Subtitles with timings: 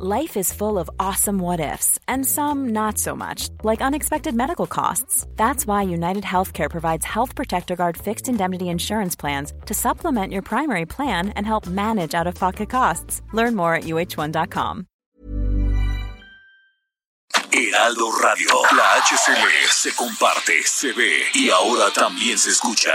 [0.00, 4.68] Life is full of awesome what ifs, and some not so much, like unexpected medical
[4.68, 5.26] costs.
[5.34, 10.42] That's why United Healthcare provides Health Protector Guard fixed indemnity insurance plans to supplement your
[10.42, 13.22] primary plan and help manage out of pocket costs.
[13.32, 14.86] Learn more at uh1.com.
[17.50, 22.94] Heraldo Radio, la HCL se comparte, se ve y ahora también se escucha.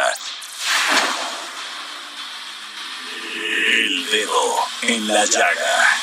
[3.36, 6.03] El dedo en la llaga.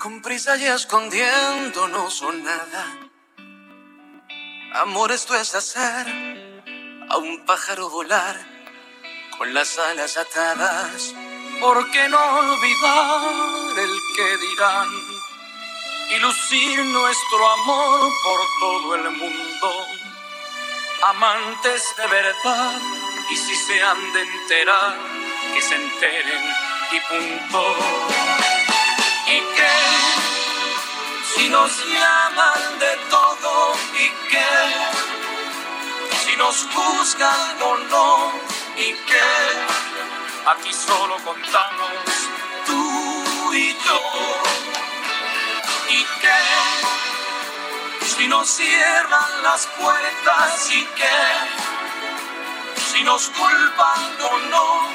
[0.00, 2.84] con prisa y escondiéndonos o nada.
[4.72, 6.06] Amor, esto es hacer
[7.10, 8.34] a un pájaro volar
[9.36, 11.14] con las alas atadas.
[11.60, 14.88] ¿Por qué no olvidar el que dirán
[16.12, 19.86] y lucir nuestro amor por todo el mundo?
[21.08, 22.80] Amantes de verdad,
[23.30, 24.96] y si se han de enterar,
[25.52, 26.44] que se enteren
[26.90, 28.59] y punto.
[29.30, 29.76] ¿Y qué?
[31.34, 34.52] Si nos llaman de todo, ¿y qué?
[36.24, 38.32] Si nos juzgan o no,
[38.76, 39.30] ¿y qué?
[40.46, 41.92] Aquí solo contamos
[42.66, 44.00] tú y yo.
[45.90, 46.40] ¿Y qué?
[48.16, 51.20] Si nos cierran las puertas y qué?
[52.90, 54.88] Si nos culpan o no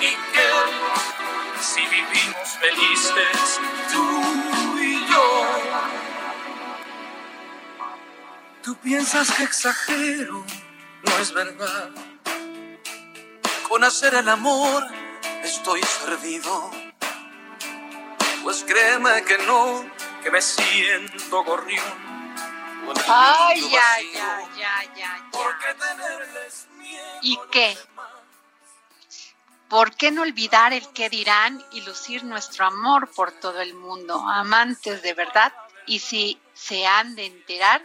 [0.00, 1.21] y qué?
[1.62, 3.60] Si vivimos felices
[3.92, 5.46] tú y yo.
[8.64, 10.44] Tú piensas que exagero,
[11.04, 11.90] no es verdad.
[13.68, 14.84] Con hacer el amor
[15.44, 16.68] estoy servido.
[18.42, 19.84] Pues créeme que no,
[20.24, 22.12] que me siento gorrión.
[23.06, 25.96] Ay, ya, ya, ya, ya, ¿Por qué ya.
[25.96, 27.78] tenerles miedo ¿Y qué?
[29.72, 34.18] ¿Por qué no olvidar el qué dirán y lucir nuestro amor por todo el mundo?
[34.28, 35.50] Amantes de verdad,
[35.86, 37.82] y si se han de enterar,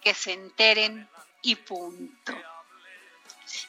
[0.00, 1.06] que se enteren
[1.42, 2.32] y punto.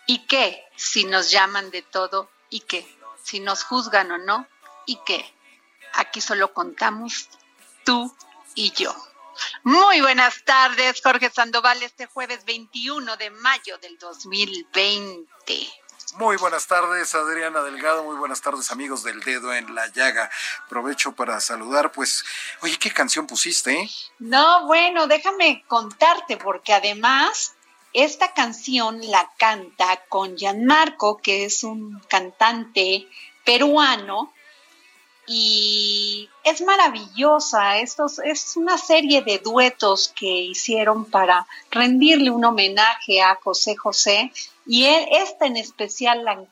[0.06, 0.64] ¿Y qué?
[0.78, 2.88] Si nos llaman de todo, ¿y qué?
[3.22, 4.48] Si nos juzgan o no,
[4.86, 5.30] ¿y qué?
[5.96, 7.28] Aquí solo contamos
[7.84, 8.16] tú
[8.56, 8.96] y yo.
[9.64, 15.89] Muy buenas tardes, Jorge Sandoval, este jueves 21 de mayo del 2020.
[16.16, 18.04] Muy buenas tardes, Adriana Delgado.
[18.04, 20.30] Muy buenas tardes, amigos del dedo en la llaga.
[20.66, 22.24] Aprovecho para saludar, pues,
[22.62, 23.82] oye, ¿qué canción pusiste?
[23.82, 23.90] eh?
[24.18, 27.54] No, bueno, déjame contarte, porque además
[27.94, 33.08] esta canción la canta con Gianmarco, que es un cantante
[33.46, 34.34] peruano,
[35.28, 37.80] y es maravillosa.
[37.80, 44.32] Esto es- una serie de duetos que hicieron para rendirle un homenaje a José José,
[44.66, 46.44] y esta en especial, la,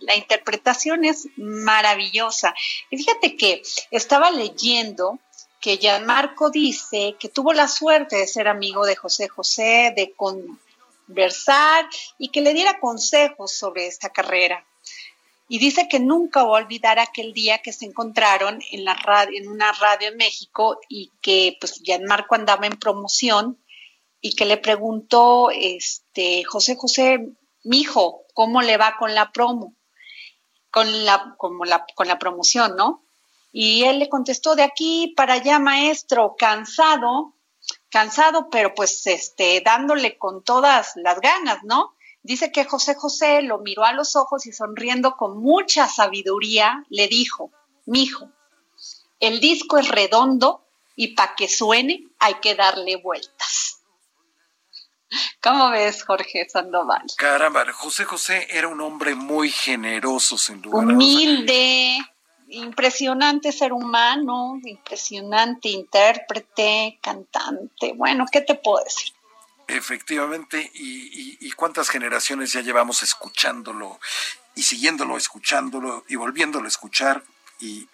[0.00, 2.54] la interpretación es maravillosa.
[2.90, 5.18] Y fíjate que estaba leyendo
[5.60, 11.88] que Gianmarco dice que tuvo la suerte de ser amigo de José José, de conversar
[12.18, 14.62] y que le diera consejos sobre esta carrera.
[15.48, 19.38] Y dice que nunca va a olvidar aquel día que se encontraron en, la radio,
[19.38, 23.58] en una radio en México y que pues Gianmarco andaba en promoción
[24.20, 27.28] y que le preguntó, este, José José,
[27.62, 29.74] mi hijo, ¿cómo le va con la promo?
[30.70, 33.04] Con la, la, con la promoción, ¿no?
[33.52, 37.34] Y él le contestó, de aquí para allá, maestro, cansado,
[37.90, 41.94] cansado, pero pues este, dándole con todas las ganas, ¿no?
[42.24, 47.06] Dice que José José lo miró a los ojos y sonriendo con mucha sabiduría le
[47.06, 47.50] dijo,
[47.84, 48.30] mijo,
[49.20, 50.64] el disco es redondo
[50.96, 53.82] y para que suene hay que darle vueltas.
[55.42, 57.04] ¿Cómo ves, Jorge Sandoval?
[57.18, 60.96] Caramba, José José era un hombre muy generoso, sin lugar a dudas.
[60.96, 61.98] Humilde,
[62.48, 67.92] impresionante ser humano, impresionante intérprete, cantante.
[67.94, 69.12] Bueno, ¿qué te puedo decir?
[69.68, 70.88] Efectivamente, y,
[71.20, 73.98] y- y cuántas generaciones ya llevamos escuchándolo.
[74.56, 77.24] y siguiéndolo, escuchándolo y volviéndolo a escuchar
[77.58, 77.88] y,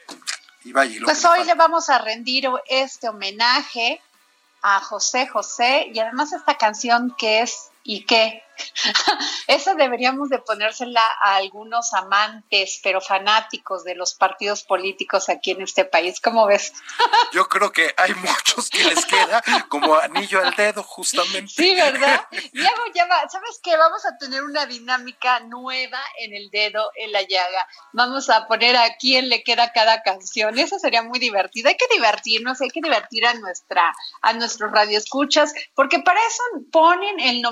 [0.65, 0.95] y vaya.
[0.97, 4.03] Y pues hoy le vamos a rendir este homenaje
[4.61, 8.43] a José José y además esta canción que es y qué
[9.47, 15.63] Esa deberíamos de ponérsela a algunos amantes, pero fanáticos de los partidos políticos aquí en
[15.63, 16.21] este país.
[16.21, 16.73] ¿Cómo ves?
[17.33, 21.53] Yo creo que hay muchos que les queda como anillo al dedo, justamente.
[21.53, 22.27] Sí, ¿verdad?
[22.53, 23.77] Luego ya va, ¿sabes qué?
[23.77, 27.67] Vamos a tener una dinámica nueva en el dedo, en la llaga.
[27.93, 30.59] Vamos a poner a quién le queda cada canción.
[30.59, 31.69] Eso sería muy divertido.
[31.69, 37.21] Hay que divertirnos, hay que divertir a nuestra, a nuestros radioescuchas, porque para eso ponen
[37.21, 37.43] el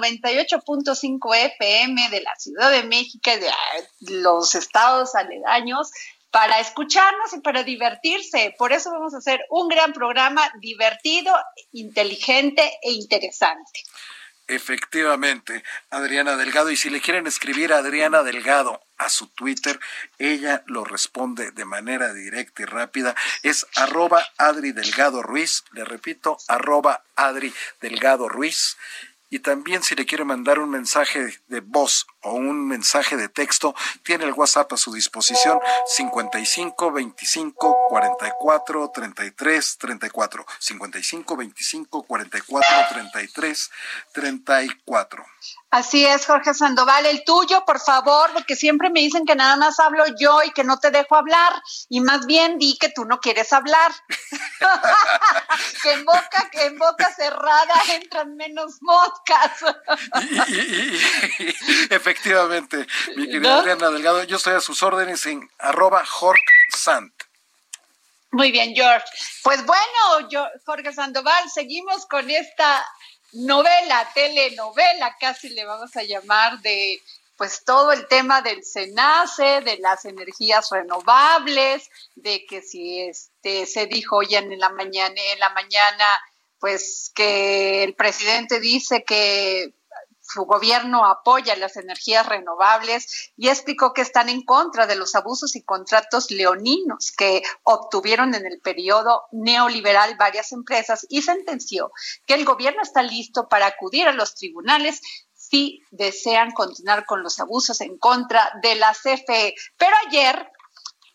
[1.02, 5.90] 98.5 FM de la Ciudad de México y de los estados aledaños
[6.30, 8.54] para escucharnos y para divertirse.
[8.58, 11.34] Por eso vamos a hacer un gran programa divertido,
[11.72, 13.80] inteligente e interesante.
[14.48, 16.70] Efectivamente, Adriana Delgado.
[16.70, 19.78] Y si le quieren escribir a Adriana Delgado a su Twitter,
[20.18, 23.14] ella lo responde de manera directa y rápida.
[23.42, 25.64] Es arroba Adri Delgado Ruiz.
[25.72, 27.52] Le repito, arroba Adri
[27.82, 28.78] Delgado Ruiz.
[29.30, 33.74] Y también si le quiere mandar un mensaje de voz o un mensaje de texto,
[34.02, 40.46] tiene el WhatsApp a su disposición 55 25 44 33 34.
[40.58, 43.70] 55 25 44 33
[44.12, 45.24] 34.
[45.70, 49.78] Así es, Jorge Sandoval, el tuyo, por favor, porque siempre me dicen que nada más
[49.78, 51.52] hablo yo y que no te dejo hablar,
[51.90, 53.92] y más bien di que tú no quieres hablar.
[55.82, 59.64] que en boca, que en boca cerrada entran menos moscas.
[61.90, 66.04] efectivamente, mi querida Adriana Delgado, yo estoy a sus órdenes en arroba
[66.76, 67.12] Sant.
[68.30, 69.06] Muy bien, George.
[69.42, 72.86] Pues bueno, yo, Jorge Sandoval, seguimos con esta
[73.32, 77.00] novela, telenovela, casi le vamos a llamar, de
[77.38, 83.86] pues todo el tema del SENACE, de las energías renovables, de que si este se
[83.86, 86.04] dijo hoy en la mañana, en la mañana,
[86.58, 89.72] pues que el presidente dice que
[90.20, 95.56] su gobierno apoya las energías renovables y explicó que están en contra de los abusos
[95.56, 101.92] y contratos leoninos que obtuvieron en el periodo neoliberal varias empresas y sentenció
[102.26, 105.00] que el gobierno está listo para acudir a los tribunales
[105.48, 109.54] si desean continuar con los abusos en contra de la CFE.
[109.76, 110.50] Pero ayer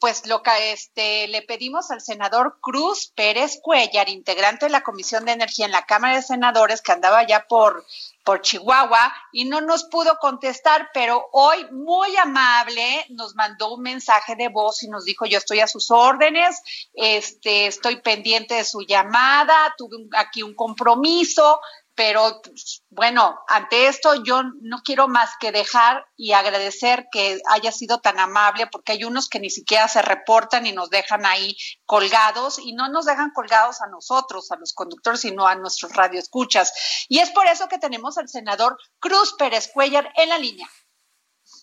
[0.04, 5.24] pues lo que este, le pedimos al senador Cruz Pérez Cuellar, integrante de la Comisión
[5.24, 7.86] de Energía en la Cámara de Senadores, que andaba ya por,
[8.26, 14.36] por Chihuahua y no nos pudo contestar, pero hoy muy amable nos mandó un mensaje
[14.36, 16.62] de voz y nos dijo, yo estoy a sus órdenes,
[16.96, 21.62] este, estoy pendiente de su llamada, tuve aquí un compromiso,
[21.96, 22.42] pero
[22.90, 28.20] bueno, ante esto yo no quiero más que dejar y agradecer que haya sido tan
[28.20, 31.56] amable, porque hay unos que ni siquiera se reportan y nos dejan ahí
[31.86, 37.06] colgados y no nos dejan colgados a nosotros, a los conductores, sino a nuestros radioescuchas.
[37.10, 40.68] Y es por eso que tenemos al senador Cruz Pérez Cuellar en la línea.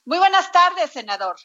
[0.05, 1.37] Muy buenas tardes, senador.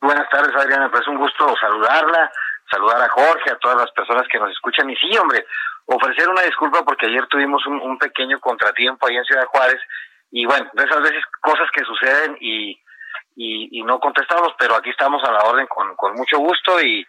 [0.00, 0.90] Buenas tardes, Adriana.
[0.90, 2.30] Pues un gusto saludarla,
[2.70, 4.88] saludar a Jorge, a todas las personas que nos escuchan.
[4.90, 5.46] Y sí, hombre,
[5.86, 9.80] ofrecer una disculpa porque ayer tuvimos un, pequeño contratiempo ahí en Ciudad Juárez
[10.30, 12.80] y bueno, de esas veces cosas que suceden y,
[13.36, 17.06] y, no contestamos, pero aquí estamos a la orden con, con mucho gusto y,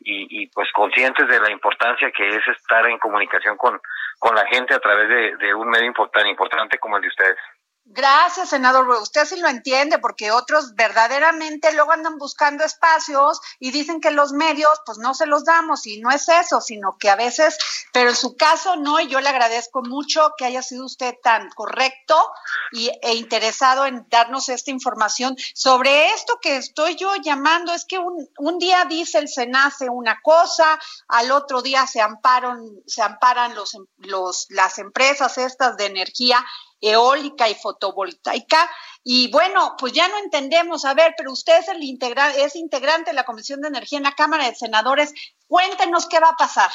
[0.00, 3.80] y, pues conscientes de la importancia que es estar en comunicación con,
[4.18, 7.38] con la gente a través de, de un medio tan importante como el de ustedes.
[7.88, 8.88] Gracias, senador.
[9.00, 14.32] Usted sí lo entiende, porque otros verdaderamente luego andan buscando espacios y dicen que los
[14.32, 17.56] medios, pues no se los damos, y no es eso, sino que a veces,
[17.92, 21.48] pero en su caso no, y yo le agradezco mucho que haya sido usted tan
[21.50, 22.16] correcto
[22.72, 27.72] y, e interesado en darnos esta información sobre esto que estoy yo llamando.
[27.72, 30.76] Es que un, un día dice el SENACE una cosa,
[31.06, 36.44] al otro día se amparan, se amparan los, los, las empresas estas de energía
[36.80, 38.58] eólica y fotovoltaica.
[39.04, 43.10] Y bueno, pues ya no entendemos, a ver, pero usted es, el integra es integrante
[43.10, 45.14] de la Comisión de Energía en la Cámara de Senadores.
[45.46, 46.70] Cuéntenos qué va a pasar.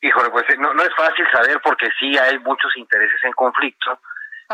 [0.00, 3.98] Híjole, pues no, no es fácil saber porque sí hay muchos intereses en conflicto.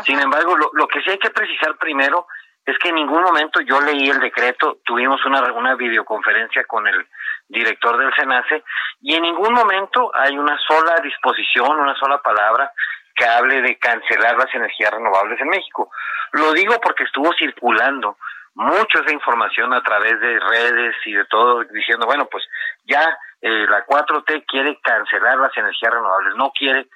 [0.03, 2.25] Sin embargo, lo, lo, que sí hay que precisar primero
[2.65, 7.07] es que en ningún momento yo leí el decreto, tuvimos una, una videoconferencia con el
[7.47, 8.63] director del SENACE
[9.01, 12.71] y en ningún momento hay una sola disposición, una sola palabra
[13.15, 15.89] que hable de cancelar las energías renovables en México.
[16.31, 18.17] Lo digo porque estuvo circulando
[18.55, 22.43] mucha esa información a través de redes y de todo, diciendo, bueno, pues
[22.85, 26.87] ya eh, la 4T quiere cancelar las energías renovables, no quiere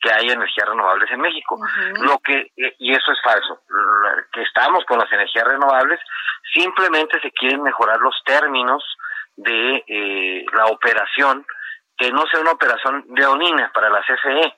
[0.00, 1.58] que haya energías renovables en México.
[2.00, 3.60] Lo que eh, y eso es falso.
[4.32, 5.98] Que estamos con las energías renovables,
[6.52, 8.84] simplemente se quieren mejorar los términos
[9.36, 11.46] de eh, la operación,
[11.96, 14.54] que no sea una operación leonina para la CFE.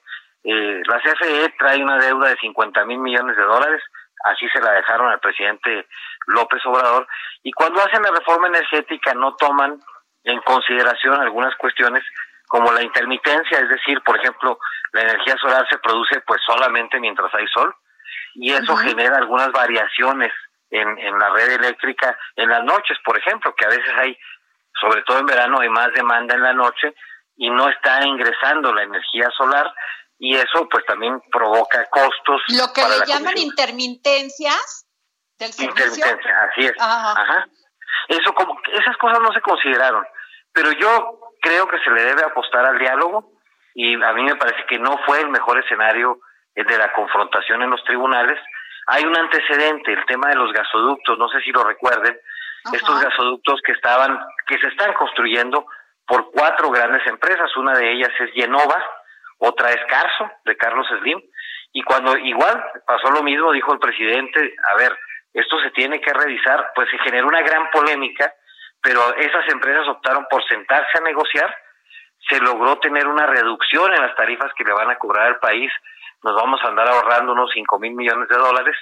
[0.49, 3.83] Eh, la CFE trae una deuda de 50 mil millones de dólares,
[4.27, 5.89] así se la dejaron al presidente
[6.29, 7.09] López Obrador,
[7.43, 9.81] y cuando hacen la reforma energética no toman
[10.23, 12.05] en consideración algunas cuestiones
[12.47, 14.61] como la intermitencia, es decir, por ejemplo,
[14.93, 17.75] la energía solar se produce pues solamente mientras hay sol
[18.35, 20.33] y eso genera algunas variaciones
[20.71, 24.17] en, en la red eléctrica en las noches, por ejemplo, que a veces hay,
[24.81, 26.95] sobre todo en verano, hay más demanda en la noche
[27.37, 29.73] y no está ingresando la energía solar
[30.19, 32.43] y eso pues también provoca costos.
[32.49, 34.87] Lo que le llaman intermitencias
[35.39, 35.85] del servicio.
[35.87, 36.73] Intermitencia, así es.
[36.79, 37.47] Ajá.
[38.09, 40.07] Eso como esas cosas no se consideraron,
[40.53, 43.33] pero yo creo que se le debe apostar al diálogo
[43.75, 46.21] y a mí me parece que no fue el mejor escenario
[46.55, 48.41] el de la confrontación en los tribunales.
[48.87, 52.19] Hay un antecedente, el tema de los gasoductos, no sé si lo recuerden,
[52.73, 55.67] estos gasoductos que estaban, que se están construyendo
[56.07, 58.83] por cuatro grandes empresas, una de ellas es Genova,
[59.39, 61.21] otra es Carso, de Carlos Slim,
[61.73, 64.99] y cuando igual pasó lo mismo, dijo el presidente, a ver,
[65.35, 68.33] esto se tiene que revisar, pues se generó una gran polémica,
[68.81, 71.55] pero esas empresas optaron por sentarse a negociar,
[72.29, 75.71] se logró tener una reducción en las tarifas que le van a cobrar al país,
[76.23, 78.77] nos vamos a andar ahorrando unos 5 mil millones de dólares,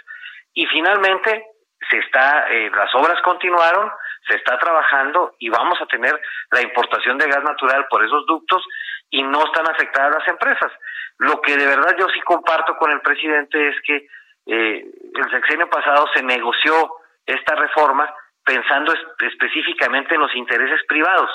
[0.53, 1.45] y finalmente
[1.91, 3.91] se está, eh, las obras continuaron,
[4.27, 6.19] se está trabajando y vamos a tener
[6.51, 8.65] la importación de gas natural por esos ductos
[9.15, 10.73] y no están afectadas las empresas.
[11.19, 14.09] Lo que de verdad yo sí comparto con el presidente es que
[14.47, 18.13] eh, el sexenio pasado se negoció esta reforma
[18.45, 21.31] pensando específicamente en los intereses privados.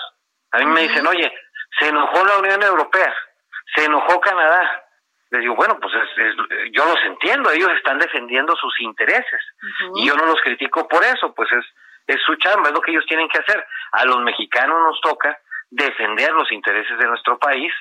[0.52, 1.32] A mí me dicen, oye,
[1.80, 3.16] se enojó la Unión Europea,
[3.74, 4.84] se enojó Canadá.
[5.32, 5.94] Les digo, bueno, pues
[6.74, 9.42] yo los entiendo, ellos están defendiendo sus intereses
[9.96, 11.66] y yo no los critico por eso, pues es,
[12.08, 13.66] es su chamba, es lo que ellos tienen que hacer.
[13.94, 15.40] A los mexicanos nos toca
[15.70, 17.72] defender los intereses de nuestro país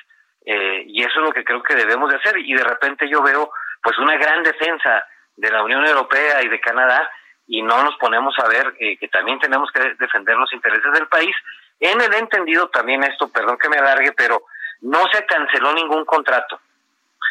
[0.45, 2.37] eh, y eso es lo que creo que debemos de hacer.
[2.37, 5.05] Y de repente yo veo pues una gran defensa
[5.35, 7.09] de la Unión Europea y de Canadá
[7.47, 11.07] y no nos ponemos a ver eh, que también tenemos que defender los intereses del
[11.07, 11.35] país.
[11.79, 14.43] En el entendido también esto, perdón que me alargue, pero
[14.81, 16.59] no se canceló ningún contrato.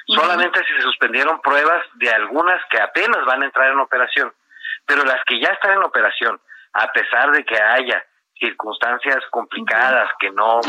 [0.06, 4.32] Solamente se suspendieron pruebas de algunas que apenas van a entrar en operación.
[4.86, 6.40] Pero las que ya están en operación,
[6.72, 8.04] a pesar de que haya
[8.38, 10.60] circunstancias complicadas, que no,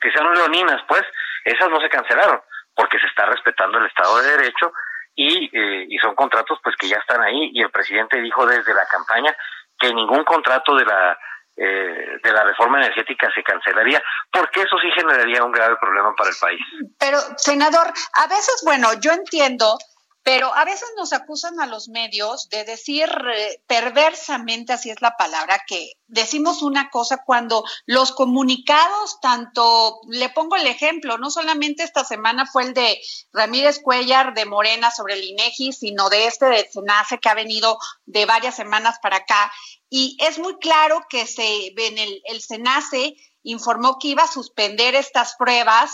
[0.00, 1.02] que sean leoninas, pues,
[1.44, 2.40] esas no se cancelaron,
[2.74, 4.72] porque se está respetando el Estado de Derecho
[5.14, 8.74] y, eh, y son contratos pues que ya están ahí y el presidente dijo desde
[8.74, 9.34] la campaña
[9.78, 11.16] que ningún contrato de la
[11.56, 16.30] eh, de la reforma energética se cancelaría, porque eso sí generaría un grave problema para
[16.30, 16.60] el país.
[16.98, 19.78] Pero, senador, a veces, bueno, yo entiendo
[20.24, 25.16] pero a veces nos acusan a los medios de decir eh, perversamente, así es la
[25.18, 31.82] palabra, que decimos una cosa cuando los comunicados, tanto, le pongo el ejemplo, no solamente
[31.82, 32.98] esta semana fue el de
[33.34, 37.76] Ramírez Cuellar de Morena sobre el INEGI, sino de este de Senace que ha venido
[38.06, 39.52] de varias semanas para acá.
[39.90, 44.94] Y es muy claro que se, en el, el Senace informó que iba a suspender
[44.94, 45.90] estas pruebas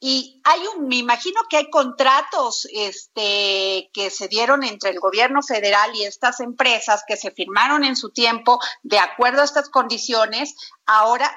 [0.00, 5.42] y hay un, me imagino que hay contratos este, que se dieron entre el gobierno
[5.42, 10.54] federal y estas empresas que se firmaron en su tiempo de acuerdo a estas condiciones.
[10.84, 11.34] Ahora,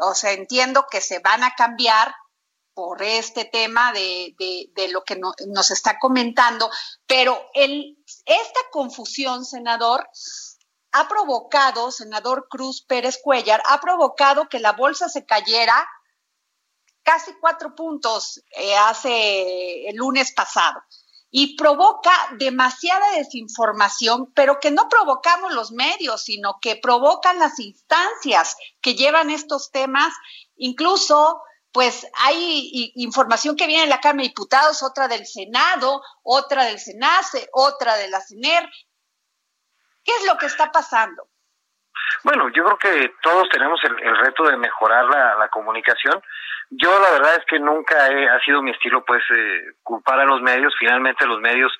[0.00, 2.12] o sea, entiendo que se van a cambiar
[2.74, 4.34] por este tema de,
[4.74, 6.70] de, lo que nos está comentando,
[7.06, 10.08] pero el, esta confusión, senador,
[10.92, 15.88] ha provocado, senador Cruz Pérez Cuellar, ha provocado que la bolsa se cayera
[17.02, 20.82] casi cuatro puntos eh, hace el lunes pasado
[21.34, 28.56] y provoca demasiada desinformación, pero que no provocamos los medios, sino que provocan las instancias
[28.82, 30.12] que llevan estos temas.
[30.56, 31.42] Incluso,
[31.72, 36.78] pues hay información que viene de la Cámara de Diputados, otra del Senado, otra del
[36.78, 38.68] SENACE, otra de la CENER.
[40.04, 41.28] ¿Qué es lo que está pasando?
[42.24, 46.22] Bueno, yo creo que todos tenemos el, reto de mejorar la, comunicación.
[46.74, 50.24] Yo la verdad es que nunca he, ha sido mi estilo pues eh, culpar a
[50.24, 50.74] los medios.
[50.78, 51.70] Finalmente los medios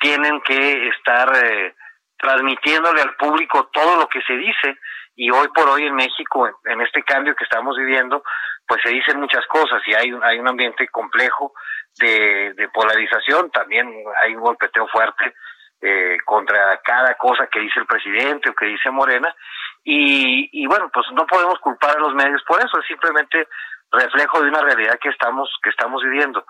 [0.00, 1.74] tienen que estar eh,
[2.16, 4.78] transmitiéndole al público todo lo que se dice
[5.16, 8.22] y hoy por hoy en México, en, este cambio que estamos viviendo,
[8.66, 11.52] pues se dicen muchas cosas y hay, hay un ambiente complejo
[11.98, 15.34] de, de polarización, también hay un golpeteo fuerte
[15.82, 19.34] eh, contra cada cosa que dice el presidente o que dice Morena.
[19.82, 23.48] Y, y bueno, pues no podemos culpar a los medios por eso, es simplemente
[23.92, 26.44] reflejo de una realidad que estamos que estamos viviendo.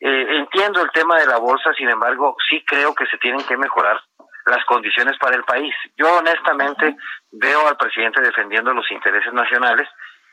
[0.00, 3.56] Eh, entiendo el tema de la bolsa, sin embargo, sí creo que se tienen que
[3.56, 4.00] mejorar
[4.46, 5.74] las condiciones para el país.
[5.96, 6.96] Yo honestamente
[7.32, 9.88] veo al presidente defendiendo los intereses nacionales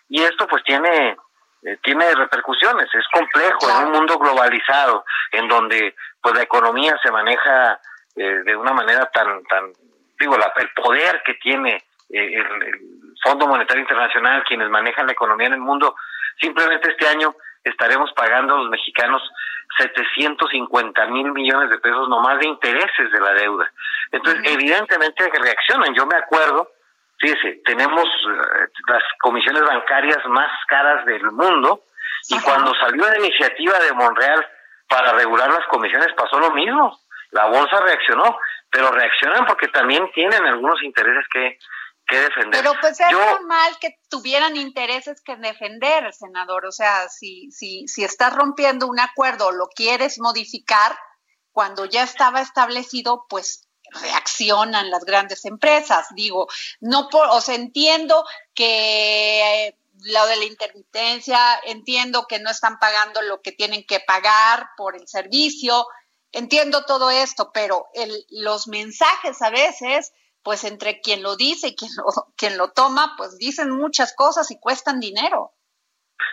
[0.08, 1.18] y esto pues tiene
[1.64, 7.12] eh, tiene repercusiones, es complejo en un mundo globalizado en donde pues la economía se
[7.12, 7.80] maneja
[8.16, 9.74] eh, de una manera tan tan
[10.20, 15.48] digo la, el poder que tiene eh, el, Fondo Monetario Internacional quienes manejan la economía
[15.48, 15.96] en el mundo
[16.40, 19.22] simplemente este año estaremos pagando a los mexicanos
[19.78, 23.72] 750 mil millones de pesos nomás de intereses de la deuda.
[24.12, 25.94] Entonces, evidentemente reaccionan.
[25.94, 26.70] Yo me acuerdo,
[27.20, 31.84] fíjese, tenemos eh, las comisiones bancarias más caras del mundo
[32.30, 34.46] y cuando salió la iniciativa de Monreal
[34.88, 36.98] para regular las comisiones pasó lo mismo.
[37.32, 38.38] La bolsa reaccionó,
[38.72, 41.58] pero reaccionan porque también tienen algunos intereses que
[42.08, 42.62] que defender.
[42.62, 46.66] Pero pues es normal que tuvieran intereses que defender, senador.
[46.66, 50.98] O sea, si, si, si estás rompiendo un acuerdo o lo quieres modificar,
[51.52, 53.68] cuando ya estaba establecido, pues
[54.02, 56.08] reaccionan las grandes empresas.
[56.16, 56.48] Digo,
[56.82, 62.78] no por, o sea, entiendo que eh, lo de la intermitencia, entiendo que no están
[62.80, 65.88] pagando lo que tienen que pagar por el servicio,
[66.32, 70.14] entiendo todo esto, pero el, los mensajes a veces
[70.46, 72.06] pues entre quien lo dice y quien lo,
[72.38, 75.52] quien lo toma, pues dicen muchas cosas y cuestan dinero.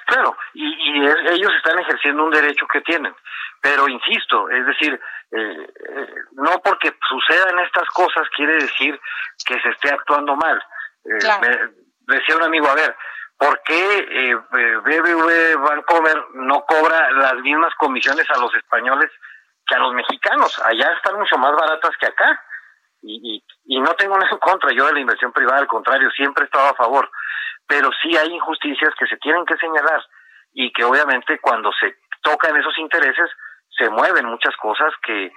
[0.07, 0.64] Claro, y,
[1.31, 3.14] ellos están ejerciendo un derecho que tienen,
[3.61, 4.92] pero insisto, es decir,
[5.33, 9.00] eh, eh, no porque sucedan estas cosas quiere decir
[9.45, 10.62] que se esté actuando mal.
[11.04, 11.59] Eh,
[12.00, 12.95] decía un amigo, a ver,
[13.38, 19.11] ¿por qué BBV Bancomer no cobra las mismas comisiones a los españoles
[19.66, 20.61] que a los mexicanos?
[20.64, 22.40] Allá están mucho más baratas que acá
[23.03, 26.45] y, y, no tengo nada en contra yo de la inversión privada, al contrario, siempre
[26.45, 27.11] he estado a favor,
[27.67, 30.03] pero sí hay injusticias que se tienen que señalar
[30.53, 33.31] y que obviamente cuando se tocan esos intereses
[33.77, 35.33] se mueven muchas cosas que,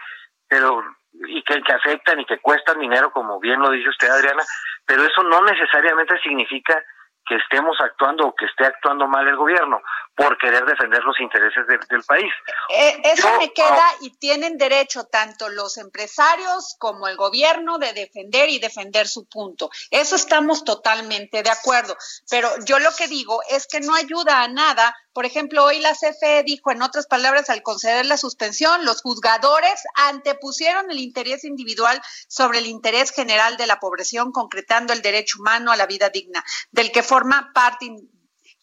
[0.47, 0.83] pero
[1.27, 4.43] y que, que afectan y que cuestan dinero, como bien lo dice usted, Adriana,
[4.85, 6.83] pero eso no necesariamente significa
[7.27, 9.81] que estemos actuando o que esté actuando mal el gobierno
[10.15, 12.31] por querer defender los intereses del país.
[12.69, 18.49] Eh, eso me queda y tienen derecho tanto los empresarios como el gobierno de defender
[18.49, 19.69] y defender su punto.
[19.91, 21.97] Eso estamos totalmente de acuerdo.
[22.29, 24.95] Pero yo lo que digo es que no ayuda a nada.
[25.15, 29.81] Por ejemplo, hoy la CFE dijo, en otras palabras, al conceder la suspensión, los juzgadores
[29.95, 35.71] antepusieron el interés individual sobre el interés general de la población, concretando el derecho humano
[35.71, 37.89] a la vida digna, del que forma parte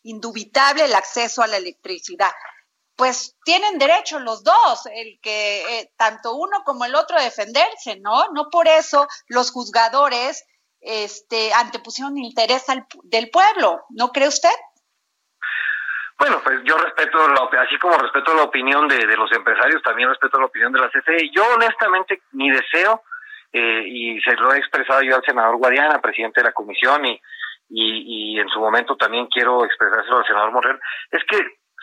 [0.03, 2.33] indubitable el acceso a la electricidad.
[2.97, 8.31] Pues tienen derecho los dos, el que eh, tanto uno como el otro defenderse, ¿no?
[8.35, 10.45] No por eso los juzgadores
[10.83, 12.65] este, antepusieron interés
[13.05, 14.51] del pueblo, ¿no cree usted?
[16.23, 17.19] Bueno, pues yo respeto,
[17.59, 21.31] así como respeto la opinión de, los empresarios, también respeto la opinión de la CFE.
[21.35, 23.03] Yo honestamente mi deseo,
[23.53, 27.21] eh, y se lo he expresado yo al senador Guadiana, presidente de la comisión, y,
[27.69, 30.79] y, en su momento también quiero expresárselo al senador Morrell,
[31.11, 31.39] es que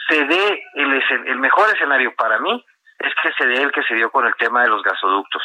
[0.08, 2.65] se dé el, el mejor escenario para mí
[2.97, 5.41] es que se dé el que se dio con el tema de los gasoductos,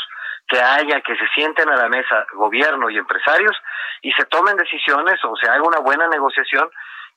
[0.47, 3.57] que haya, que se sienten a la mesa gobierno y empresarios
[4.03, 6.71] y se tomen decisiones o se haga una buena negociación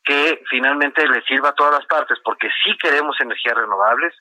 [0.08, 4.16] que finalmente le sirva a todas las partes, porque sí queremos energías renovables,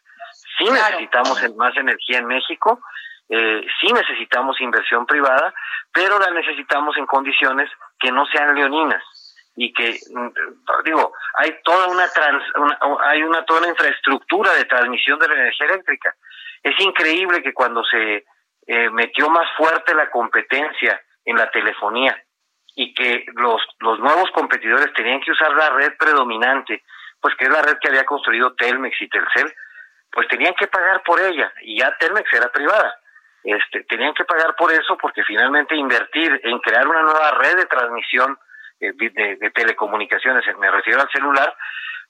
[0.59, 2.81] sí necesitamos más energía en México,
[3.29, 5.55] eh, sí necesitamos inversión privada,
[5.93, 7.71] pero la necesitamos en condiciones
[8.01, 9.03] que no sean leoninas
[9.55, 10.29] y que mm,
[10.85, 12.43] digo hay toda una, trans,
[13.05, 16.17] hay una toda una infraestructura de transmisión de la energía eléctrica.
[16.65, 18.25] Es increíble que cuando se
[18.67, 22.21] eh, metió más fuerte la competencia en la telefonía
[22.77, 26.85] y que los los nuevos competidores tenían que usar la red predominante
[27.21, 29.53] pues que es la red que había construido Telmex y Telcel
[30.13, 33.01] pues tenían que pagar por ella y ya Telmex era privada
[33.47, 37.67] este, tenían que pagar por eso porque finalmente invertir en crear una nueva red de
[37.67, 38.37] transmisión
[38.81, 41.57] eh, de, telecomunicaciones, me refiero al celular,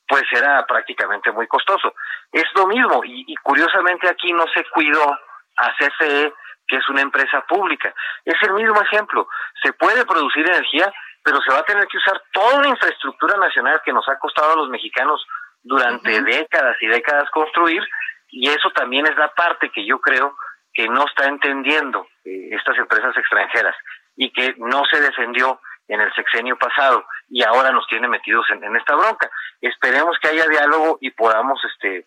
[0.09, 1.95] pues era prácticamente muy costoso.
[2.33, 5.13] Es lo mismo y, curiosamente aquí no se cuidó
[5.57, 6.33] a CFE,
[6.67, 7.95] que es una empresa pública.
[8.25, 9.29] Es el mismo ejemplo.
[9.63, 13.81] Se puede producir energía, pero se va a tener que usar toda una infraestructura nacional
[13.85, 15.25] que nos ha costado a los mexicanos
[15.63, 17.83] durante décadas y décadas construir,
[18.29, 20.37] y eso también es la parte que yo creo
[20.73, 23.75] que no está entendiendo eh, estas empresas extranjeras
[24.15, 28.77] y que no se defendió en el sexenio pasado y ahora nos tiene metidos en,
[28.77, 29.31] esta bronca.
[29.61, 32.07] Esperemos que haya diálogo y podamos, este,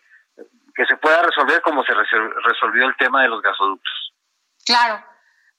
[0.74, 3.99] que se pueda resolver como se resolvió el tema de los gasoductos.
[4.70, 5.04] Claro.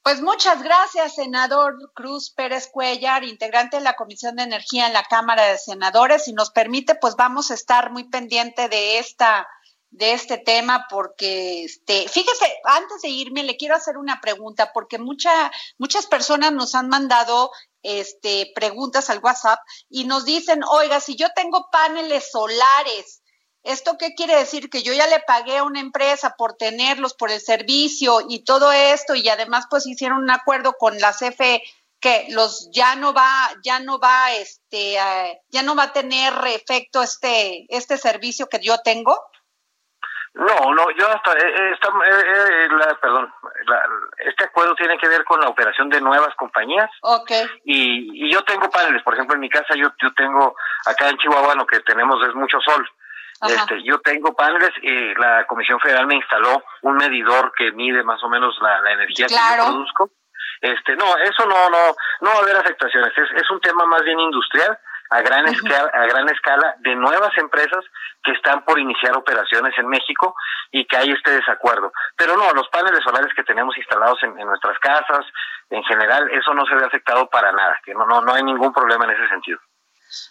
[0.02, 5.04] Pues muchas gracias, senador Cruz Pérez Cuellar, integrante de la Comisión de Energía en la
[5.04, 6.24] Cámara de Senadores.
[6.24, 9.46] Si nos permite, pues vamos a estar muy pendiente de esta
[9.90, 14.98] de este tema porque este fíjese antes de irme le quiero hacer una pregunta porque
[14.98, 17.50] mucha, muchas personas nos han mandado
[17.82, 19.58] este preguntas al WhatsApp
[19.90, 23.21] y nos dicen oiga si yo tengo paneles solares
[23.62, 24.68] ¿Esto qué quiere decir?
[24.70, 28.72] Que yo ya le pagué a una empresa por tenerlos, por el servicio y todo
[28.72, 31.62] esto, y además pues hicieron un acuerdo con la CFE
[32.00, 33.30] que los ya no va,
[33.62, 38.58] ya no va, este, eh, ya no va a tener efecto este, este servicio que
[38.60, 39.16] yo tengo.
[40.34, 42.68] No, no, yo hasta, eh, eh, eh
[43.00, 43.32] perdón,
[44.18, 46.90] este acuerdo tiene que ver con la operación de nuevas compañías.
[47.02, 47.46] Okay.
[47.64, 51.18] Y, y yo tengo paneles, por ejemplo, en mi casa yo, yo tengo, acá en
[51.18, 52.84] Chihuahua lo que tenemos es mucho sol.
[53.42, 58.22] Este, yo tengo paneles y la Comisión Federal me instaló un medidor que mide más
[58.22, 60.10] o menos la, energía que yo produzco.
[60.60, 63.12] Este, no, eso no, no, no va a haber afectaciones.
[63.18, 64.78] Es, es un tema más bien industrial
[65.10, 67.84] a gran escala, a gran escala de nuevas empresas
[68.22, 70.34] que están por iniciar operaciones en México
[70.70, 71.92] y que hay este desacuerdo.
[72.16, 75.26] Pero no, los paneles solares que tenemos instalados en, en nuestras casas,
[75.68, 78.72] en general, eso no se ve afectado para nada, que no, no, no hay ningún
[78.72, 79.58] problema en ese sentido.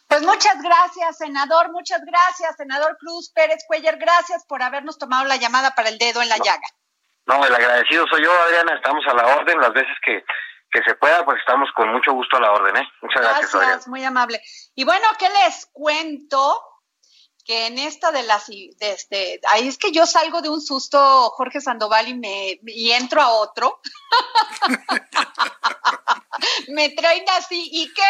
[0.08, 5.38] Pues muchas gracias, senador, muchas gracias, senador Cruz Pérez Cuellar, gracias por habernos tomado la
[5.38, 6.68] llamada para el dedo en la llaga.
[7.26, 10.24] No, el agradecido soy yo, Adriana, estamos a la orden las veces que,
[10.72, 12.90] que se pueda, pues estamos con mucho gusto a la orden, ¿eh?
[13.02, 13.54] Muchas gracias.
[13.54, 14.42] Gracias, muy amable.
[14.76, 16.68] Y bueno, ¿qué les cuento?
[17.44, 21.30] que en esta de las de este ahí es que yo salgo de un susto
[21.32, 23.82] Jorge Sandoval y me y entro a otro
[26.70, 28.04] me traen así y qué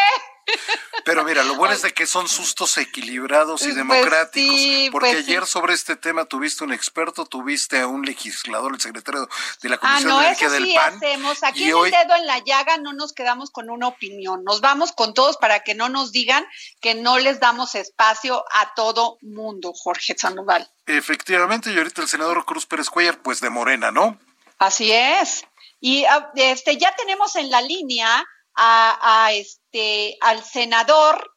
[1.04, 5.26] pero mira, lo bueno es de que son sustos equilibrados y pues democráticos, porque pues
[5.26, 9.28] ayer sobre este tema tuviste un experto, tuviste a un legislador, el secretario
[9.62, 11.42] de la Comisión ah, no, de Energía eso sí hacemos.
[11.42, 14.92] Aquí en el dedo en la llaga no nos quedamos con una opinión, nos vamos
[14.92, 16.44] con todos para que no nos digan
[16.80, 20.70] que no les damos espacio a todo mundo, Jorge Sandoval.
[20.86, 24.18] Efectivamente, y ahorita el senador Cruz Pérez Cuellar, pues de Morena, ¿no?
[24.58, 25.44] Así es.
[25.80, 28.24] Y ah, este ya tenemos en la línea
[28.56, 31.32] a, este, al senador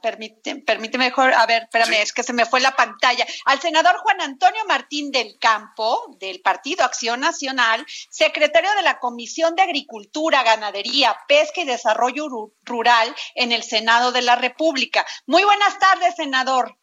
[0.00, 3.26] permíteme, permíteme mejor, a ver, espérame, es que se me fue la pantalla.
[3.44, 9.54] Al senador Juan Antonio Martín del Campo, del Partido Acción Nacional, secretario de la Comisión
[9.54, 12.28] de Agricultura, Ganadería, Pesca y Desarrollo
[12.62, 15.04] Rural en el Senado de la República.
[15.26, 16.78] Muy buenas tardes, senador.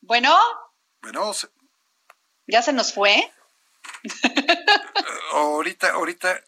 [0.00, 0.36] Bueno.
[1.00, 1.32] Bueno.
[2.48, 3.32] ¿Ya se nos fue?
[5.32, 6.40] Ahorita, ahorita,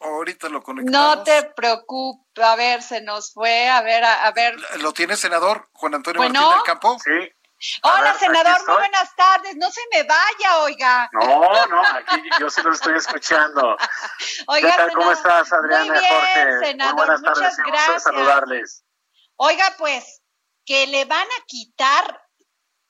[0.00, 1.16] ahorita lo conectamos.
[1.16, 4.56] No te preocupes, a ver, se nos fue, a ver, a, ver.
[4.80, 6.98] ¿Lo tiene senador Juan Antonio Martín del Campo?
[6.98, 7.32] Sí.
[7.84, 9.56] Hola, senador, muy buenas tardes.
[9.56, 11.08] No se me vaya, oiga.
[11.12, 13.76] No, no, aquí yo sí lo estoy escuchando.
[14.48, 14.92] oiga, ¿Qué tal?
[14.92, 15.92] ¿Cómo estás, Adriana?
[15.92, 17.58] Muy bien, senador, muy buenas tardes.
[17.58, 18.02] Muchas gracias.
[18.02, 18.84] saludarles.
[19.36, 20.22] Oiga, pues,
[20.66, 22.20] que le van a quitar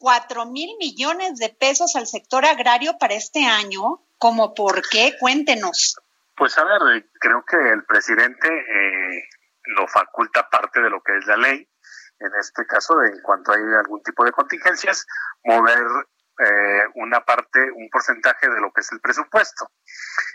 [0.03, 4.03] cuatro mil millones de pesos al sector agrario para este año.
[4.19, 5.15] ¿Cómo por qué?
[5.21, 5.97] Cuéntenos.
[6.37, 9.23] Pues a ver, creo que el presidente eh,
[9.77, 11.69] lo faculta parte de lo que es la ley.
[12.19, 15.07] En este caso, en cuanto hay algún tipo de contingencias,
[15.45, 15.87] mover
[16.41, 19.71] eh, una parte, un porcentaje de lo que es el presupuesto.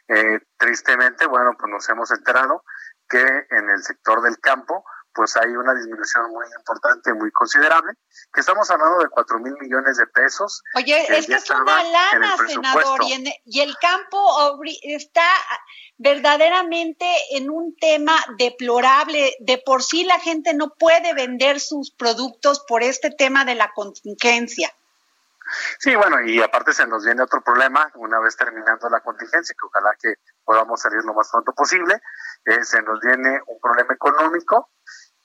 [0.08, 2.64] Eh, tristemente, bueno, pues nos hemos enterado
[3.10, 4.86] que en el sector del campo,
[5.18, 7.94] pues hay una disminución muy importante, muy considerable,
[8.32, 10.62] que estamos hablando de cuatro mil millones de pesos.
[10.76, 15.28] Oye, es que es una lana, senador, y, y, el campo está
[15.98, 19.36] verdaderamente en un tema deplorable.
[19.40, 23.74] De por sí la gente no puede vender sus productos por este tema de la
[23.74, 24.72] contingencia.
[25.80, 29.66] Sí, bueno, y aparte se nos viene otro problema una vez terminando la contingencia, que
[29.66, 32.02] ojalá que podamos salir lo más pronto posible.
[32.46, 34.70] Eh, se nos viene un problema económico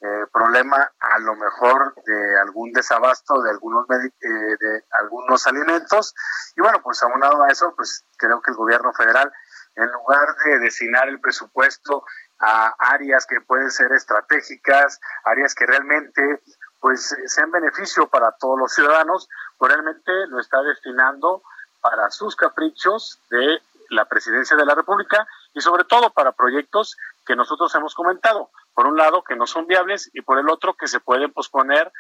[0.05, 6.13] eh, problema a lo mejor de algún desabasto de algunos eh, de algunos alimentos.
[6.57, 9.33] Y bueno pues aunado a eso pues creo que el gobierno federal
[9.77, 12.05] en lugar de destinar el presupuesto
[12.41, 16.43] a áreas que pueden ser estratégicas áreas que realmente
[16.81, 21.45] pues sean beneficio para todos los ciudadanos pues realmente lo está destinando
[21.81, 27.37] para sus caprichos de la presidencia de la república y sobre todo para proyectos que
[27.37, 30.89] nosotros hemos comentado por un lado, que no son viables y por el otro, que
[30.89, 31.93] se pueden posponer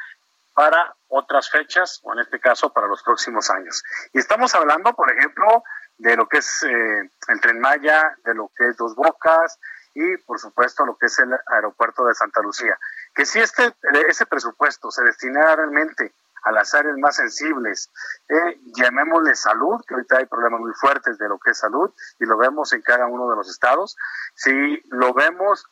[0.55, 3.83] para otras fechas o en este caso para los próximos años.
[4.13, 5.63] Y estamos hablando, por ejemplo,
[5.99, 9.59] de lo que es eh, el tren Maya, de lo que es Dos Bocas
[9.95, 12.79] y por supuesto lo que es el aeropuerto de Santa Lucía.
[13.15, 13.75] Que si este
[14.09, 16.13] ese presupuesto se destinara realmente
[16.45, 17.91] a las áreas más sensibles.
[18.29, 22.25] Eh, llamémosle salud, que ahorita hay problemas muy fuertes de lo que es salud y
[22.25, 23.97] lo vemos en cada uno de los estados.
[24.35, 25.67] Si lo vemos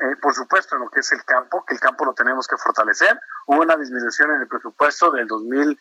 [0.00, 2.56] eh, por supuesto, en lo que es el campo, que el campo lo tenemos que
[2.56, 3.18] fortalecer.
[3.46, 5.78] Hubo una disminución en el presupuesto del 2000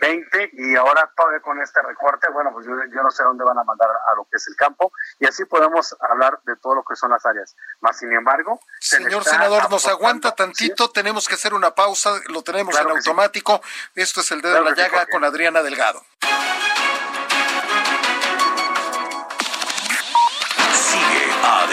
[0.00, 3.64] 20 y ahora todavía con este recorte, bueno, pues yo, no sé dónde van a
[3.64, 6.96] mandar a lo que es el campo y así podemos hablar de todo lo que
[6.96, 7.54] son las áreas.
[7.80, 12.78] Más sin embargo, señor senador, nos aguanta tantito, tenemos que hacer una pausa, lo tenemos
[12.78, 13.60] en automático.
[13.94, 16.02] Esto es el dedo de la llaga con Adriana Delgado.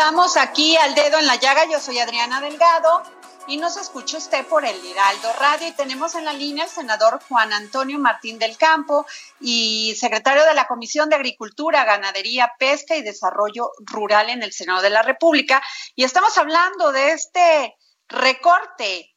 [0.00, 1.66] Regresamos aquí al dedo en la llaga.
[1.70, 3.02] Yo soy Adriana Delgado
[3.46, 5.68] y nos escucha usted por el Heraldo Radio.
[5.68, 9.04] Y tenemos en la línea al senador Juan Antonio Martín del Campo
[9.40, 14.80] y secretario de la Comisión de Agricultura, Ganadería, Pesca y Desarrollo Rural en el Senado
[14.80, 15.62] de la República.
[15.94, 17.76] Y estamos hablando de este
[18.08, 19.14] recorte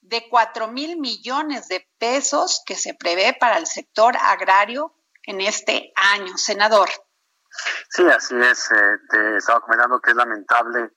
[0.00, 5.92] de cuatro mil millones de pesos que se prevé para el sector agrario en este
[5.94, 6.88] año, senador.
[7.88, 8.68] Sí, así es.
[9.08, 10.92] Te estaba comentando que es lamentable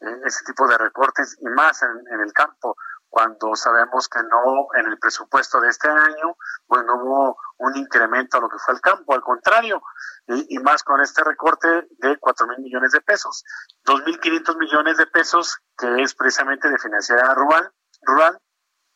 [0.00, 2.76] eh, ese tipo de recortes y más en, el campo,
[3.08, 8.36] cuando sabemos que no en el presupuesto de este año, pues no hubo un incremento
[8.36, 9.82] a lo que fue el campo, al contrario,
[10.26, 13.44] y, más con este recorte de cuatro mil millones de pesos,
[13.84, 18.38] dos mil quinientos millones de pesos, que es precisamente de financiera rural, rural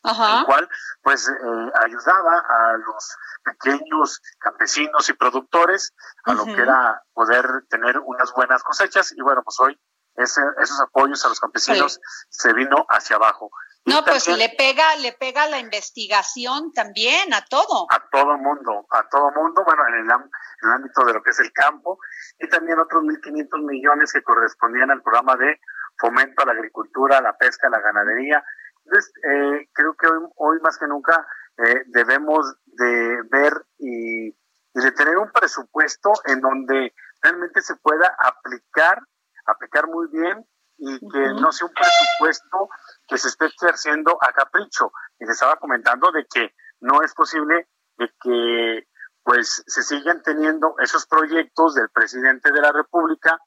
[0.04, 0.68] el cual
[1.02, 7.98] pues eh, ayudaba a los pequeños campesinos y productores a lo que era poder tener
[7.98, 9.12] unas buenas cosechas.
[9.12, 9.78] Y bueno pues hoy
[10.16, 13.50] ese, esos apoyos a los campesinos se vino hacia abajo.
[13.84, 17.86] no, pues le pega, le pega la investigación también a todo.
[17.90, 21.30] A todo mundo, a todo mundo, bueno, en el, en el ámbito de lo que
[21.30, 21.98] es el campo,
[22.38, 25.58] y también otros 1.500 millones que correspondían al programa de
[25.98, 28.44] fomento a la agricultura, a la pesca, a la ganadería,
[28.84, 31.26] entonces, eh, creo que hoy, más que nunca
[31.58, 34.30] eh, debemos de ver y,
[34.74, 38.98] de tener un presupuesto en donde realmente se pueda aplicar,
[39.46, 40.46] aplicar muy bien
[40.78, 42.70] y que no sea un presupuesto
[43.06, 44.90] que se esté ejerciendo a capricho.
[45.18, 47.68] Y se estaba comentando de que no es posible
[47.98, 48.88] de que
[49.22, 53.38] pues se sigan teniendo esos proyectos del presidente de la República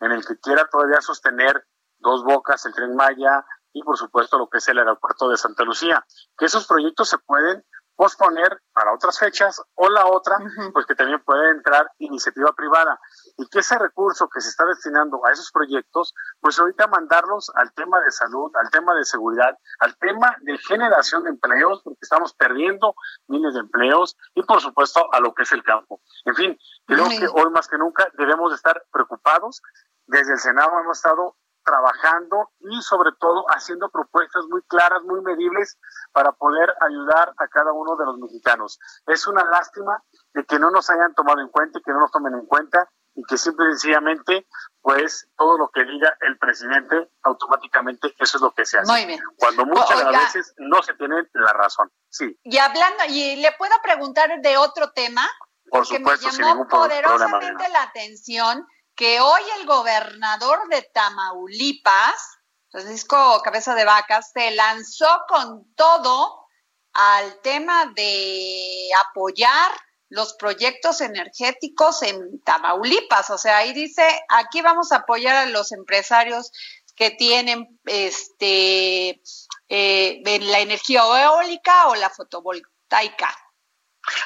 [0.00, 1.66] en el que quiera todavía sostener
[1.98, 3.44] dos bocas, el tren Maya,
[3.74, 6.06] y por supuesto lo que es el aeropuerto de Santa Lucía,
[6.38, 7.62] que esos proyectos se pueden
[7.96, 10.38] posponer para otras fechas o la otra,
[10.72, 12.98] pues que también puede entrar iniciativa privada
[13.36, 17.72] y que ese recurso que se está destinando a esos proyectos, pues ahorita mandarlos al
[17.72, 22.34] tema de salud, al tema de seguridad, al tema de generación de empleos, porque estamos
[22.34, 22.94] perdiendo
[23.28, 26.00] miles de empleos y por supuesto a lo que es el campo.
[26.24, 29.62] En fin, creo que hoy más que nunca debemos de estar preocupados.
[30.06, 35.78] Desde el Senado hemos estado trabajando y sobre todo haciendo propuestas muy claras, muy medibles
[36.12, 38.78] para poder ayudar a cada uno de los mexicanos.
[39.06, 42.12] Es una lástima de que no nos hayan tomado en cuenta y que no nos
[42.12, 44.46] tomen en cuenta y que simple y sencillamente
[44.80, 48.90] pues todo lo que diga el presidente automáticamente eso es lo que se hace.
[48.90, 49.20] Muy bien.
[49.38, 51.90] Cuando muchas veces no se tiene la razón.
[52.08, 52.38] Sí.
[52.42, 55.22] Y hablando y le puedo preguntar de otro tema
[55.70, 62.38] por supuesto, me llamó poderosamente la atención que hoy el gobernador de Tamaulipas,
[62.70, 66.46] Francisco Cabeza de Vacas, se lanzó con todo
[66.92, 69.72] al tema de apoyar
[70.08, 73.30] los proyectos energéticos en Tamaulipas.
[73.30, 76.52] O sea, ahí dice, aquí vamos a apoyar a los empresarios
[76.94, 79.20] que tienen este
[79.68, 83.34] eh, la energía eólica o la fotovoltaica.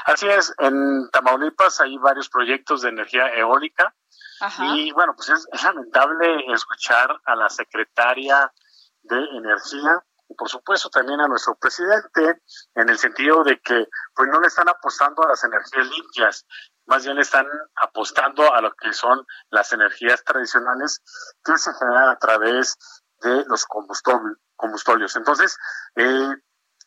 [0.04, 3.94] Así es, en Tamaulipas hay varios proyectos de energía eólica
[4.74, 8.52] y bueno, pues es, lamentable escuchar a la secretaria
[9.02, 12.42] de Energía y por supuesto también a nuestro presidente
[12.74, 16.46] en el sentido de que pues no le están apostando a las energías limpias,
[16.86, 17.46] más bien le están
[17.76, 21.02] apostando a lo que son las energías tradicionales
[21.44, 22.76] que se generan a través
[23.20, 25.16] de los combustibles.
[25.16, 25.58] Entonces,
[25.96, 26.28] eh,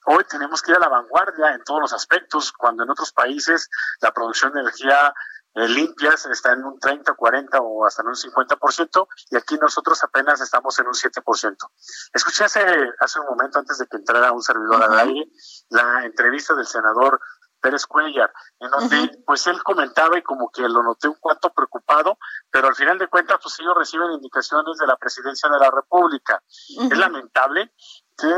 [0.05, 3.69] hoy tenemos que ir a la vanguardia en todos los aspectos, cuando en otros países
[4.01, 5.13] la producción de energía
[5.53, 10.01] eh, limpias está en un 30, 40 o hasta en un 50%, y aquí nosotros
[10.03, 11.55] apenas estamos en un 7%.
[12.13, 12.65] Escuché hace,
[12.99, 15.25] hace un momento, antes de que entrara un servidor al aire,
[15.69, 17.19] la entrevista del senador
[17.61, 22.17] Pérez Cuellar, en donde pues él comentaba y como que lo noté un cuanto preocupado,
[22.49, 26.41] pero al final de cuentas pues ellos reciben indicaciones de la presidencia de la República.
[26.89, 27.71] Es lamentable
[28.17, 28.33] que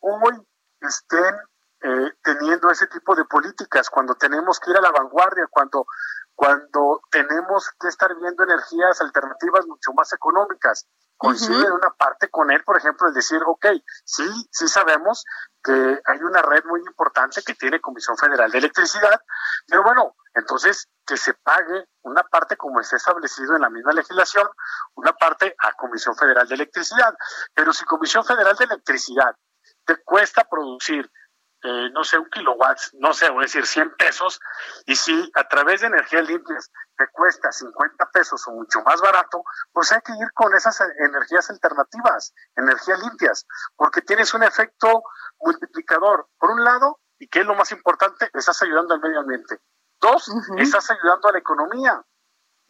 [0.00, 0.46] hoy
[0.80, 1.34] estén
[1.82, 5.86] eh, teniendo ese tipo de políticas, cuando tenemos que ir a la vanguardia, cuando
[6.40, 10.86] cuando tenemos que estar viendo energías alternativas mucho más económicas.
[11.18, 13.66] Coincide en una parte con él, por ejemplo, el decir, ok,
[14.06, 15.26] sí, sí sabemos
[15.62, 19.20] que hay una red muy importante que tiene Comisión Federal de Electricidad,
[19.68, 24.48] pero bueno, entonces que se pague una parte como está establecido en la misma legislación,
[24.94, 27.14] una parte a Comisión Federal de Electricidad.
[27.52, 29.36] Pero si Comisión Federal de Electricidad
[29.84, 31.10] te cuesta producir
[31.62, 34.40] eh, no sé, un kilowatt, no sé, voy a decir 100 pesos,
[34.86, 39.44] y si a través de energías limpias te cuesta 50 pesos o mucho más barato,
[39.72, 43.46] pues hay que ir con esas energías alternativas, energías limpias,
[43.76, 45.02] porque tienes un efecto
[45.38, 46.28] multiplicador.
[46.38, 49.60] Por un lado, y que es lo más importante, estás ayudando al medio ambiente.
[50.00, 52.02] Dos, estás ayudando a la economía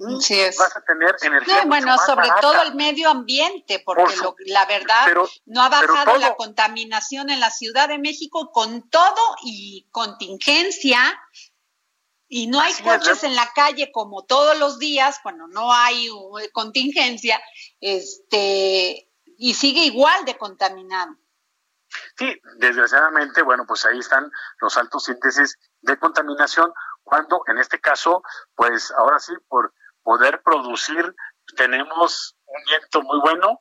[0.00, 1.64] y vas a tener energía.
[1.66, 4.14] bueno, sobre todo el medio ambiente, porque
[4.46, 5.06] la verdad
[5.44, 10.98] no ha bajado la contaminación en la Ciudad de México con todo y contingencia.
[12.32, 16.38] Y no hay coches en la calle como todos los días, cuando no hay uh,
[16.52, 17.42] contingencia,
[17.80, 21.16] este, y sigue igual de contaminado.
[22.16, 28.22] Sí, desgraciadamente, bueno, pues ahí están los altos índices de contaminación, cuando en este caso,
[28.54, 29.74] pues ahora sí, por
[30.10, 31.14] poder producir.
[31.56, 33.60] Tenemos un viento muy bueno,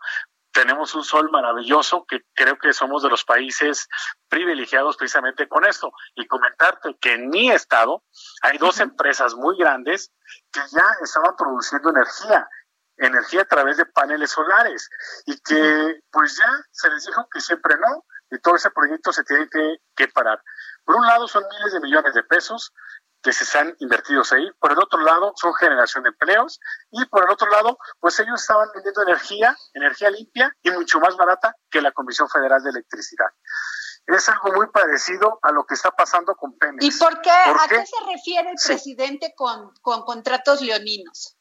[0.52, 3.88] tenemos un sol maravilloso que creo que somos de los países
[4.28, 5.92] privilegiados precisamente con esto.
[6.16, 8.04] Y comentarte que en mi estado
[8.42, 10.12] hay dos empresas muy grandes
[10.52, 12.50] que ya estaban produciendo energía,
[12.98, 14.90] energía a través de paneles solares
[15.28, 19.24] y que pues ya se les dijo que siempre no y todo ese proyecto se
[19.24, 20.42] tiene que, que parar.
[20.84, 22.74] Por un lado son miles de millones de pesos,
[23.22, 24.50] que se están invertidos ahí.
[24.60, 26.60] Por el otro lado, son generación de empleos.
[26.92, 31.16] Y por el otro lado, pues ellos estaban vendiendo energía, energía limpia y mucho más
[31.18, 33.30] barata que la Comisión Federal de Electricidad.
[34.06, 36.84] Es algo muy parecido a lo que está pasando con Pemex.
[36.84, 37.30] ¿Y por qué?
[37.30, 37.86] ¿A qué?
[37.86, 41.38] se refiere el presidente con, con contratos leoninos?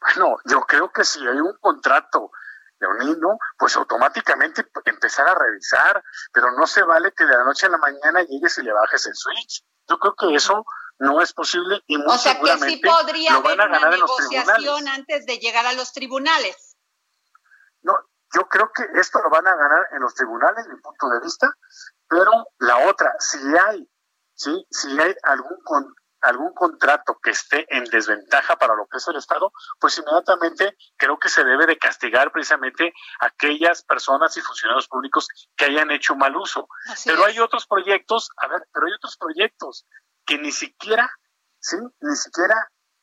[0.00, 2.30] Bueno, yo creo que si hay un contrato
[2.78, 7.70] leonino, pues automáticamente empezar a revisar, pero no se vale que de la noche a
[7.70, 9.64] la mañana llegues y le bajes el switch.
[9.88, 10.64] Yo creo que eso
[11.00, 15.38] no es posible y muy o sea que sí podría haber una negociación antes de
[15.38, 16.76] llegar a los tribunales.
[17.82, 17.96] No,
[18.34, 21.52] yo creo que esto lo van a ganar en los tribunales, mi punto de vista,
[22.06, 23.88] pero la otra, si hay,
[24.34, 29.08] sí, si hay algún con, algún contrato que esté en desventaja para lo que es
[29.08, 34.42] el Estado, pues inmediatamente creo que se debe de castigar precisamente a aquellas personas y
[34.42, 36.68] funcionarios públicos que hayan hecho mal uso.
[37.06, 39.86] pero hay otros proyectos, a ver, pero hay otros proyectos
[40.30, 41.10] que ni siquiera,
[41.58, 42.54] sí, ni siquiera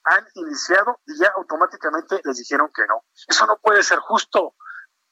[0.05, 3.03] han iniciado y ya automáticamente les dijeron que no.
[3.27, 4.55] Eso no puede ser justo.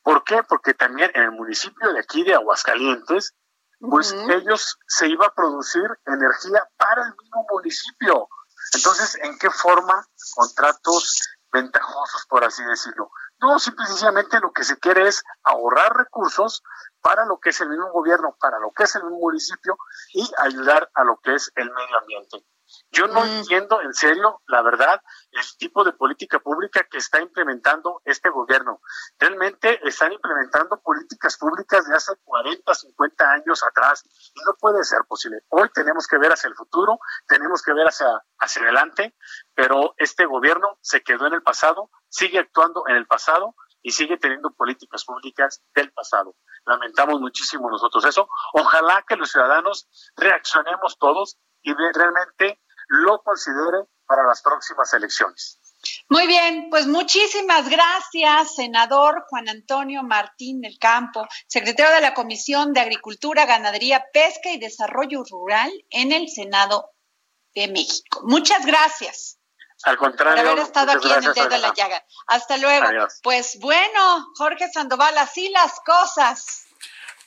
[0.01, 0.41] ¿Por qué?
[0.43, 3.35] Porque también en el municipio de aquí de Aguascalientes,
[3.81, 8.29] pues ellos se iba a producir energía para el mismo municipio.
[8.73, 11.19] Entonces, ¿en qué forma contratos
[11.51, 13.11] ventajosos, por así decirlo?
[13.39, 16.63] No, simplemente lo que se quiere es ahorrar recursos
[17.05, 19.77] para lo que es el mismo gobierno, para lo que es el mismo municipio
[20.11, 22.43] y ayudar a lo que es el medio ambiente.
[22.89, 23.27] Yo no mm.
[23.27, 28.81] entiendo en serio, la verdad, el tipo de política pública que está implementando este gobierno.
[29.19, 35.01] Realmente están implementando políticas públicas de hace 40, 50 años atrás y no puede ser
[35.07, 35.41] posible.
[35.49, 38.07] Hoy tenemos que ver hacia el futuro, tenemos que ver hacia,
[38.39, 39.15] hacia adelante,
[39.53, 43.53] pero este gobierno se quedó en el pasado, sigue actuando en el pasado
[43.85, 46.35] y sigue teniendo políticas públicas del pasado.
[46.65, 48.27] Lamentamos muchísimo nosotros eso.
[48.53, 55.59] Ojalá que los ciudadanos reaccionemos todos y realmente lo considere para las próximas elecciones.
[56.09, 62.73] Muy bien, pues muchísimas gracias, senador Juan Antonio Martín del Campo, secretario de la Comisión
[62.73, 66.91] de Agricultura, Ganadería, Pesca y Desarrollo Rural en el Senado
[67.53, 68.21] de México.
[68.23, 69.34] Muchas gracias.
[69.85, 70.43] Al contrario.
[70.43, 72.03] Por haber estado aquí en el dedo de la llaga.
[72.27, 73.07] Hasta luego.
[73.21, 76.65] Pues bueno, Jorge Sandoval, así las cosas.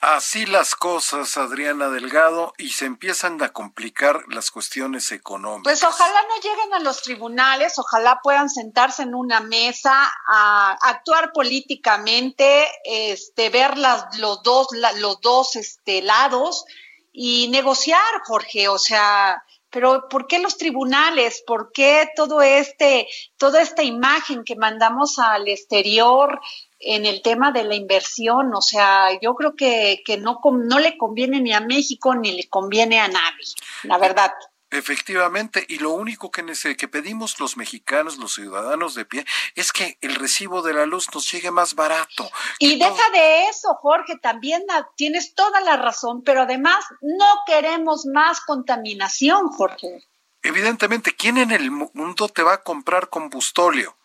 [0.01, 5.65] Así las cosas, Adriana Delgado, y se empiezan a complicar las cuestiones económicas.
[5.65, 11.33] Pues ojalá no lleguen a los tribunales, ojalá puedan sentarse en una mesa a actuar
[11.33, 16.65] políticamente, este, ver las, los dos, los dos este, lados
[17.13, 18.69] y negociar, Jorge.
[18.69, 21.43] O sea, pero ¿por qué los tribunales?
[21.47, 23.07] ¿Por qué todo este,
[23.37, 26.41] toda esta imagen que mandamos al exterior?
[26.81, 28.55] en el tema de la inversión.
[28.55, 32.49] O sea, yo creo que, que no, no le conviene ni a México ni le
[32.49, 33.45] conviene a nadie,
[33.83, 34.33] la verdad.
[34.71, 36.45] Efectivamente, y lo único que,
[36.77, 41.09] que pedimos los mexicanos, los ciudadanos de pie, es que el recibo de la luz
[41.15, 42.31] nos llegue más barato.
[42.59, 44.65] Y deja de eso, Jorge, también
[44.95, 50.07] tienes toda la razón, pero además no queremos más contaminación, Jorge.
[50.43, 53.98] Evidentemente, ¿quién en el mundo te va a comprar combustóleo?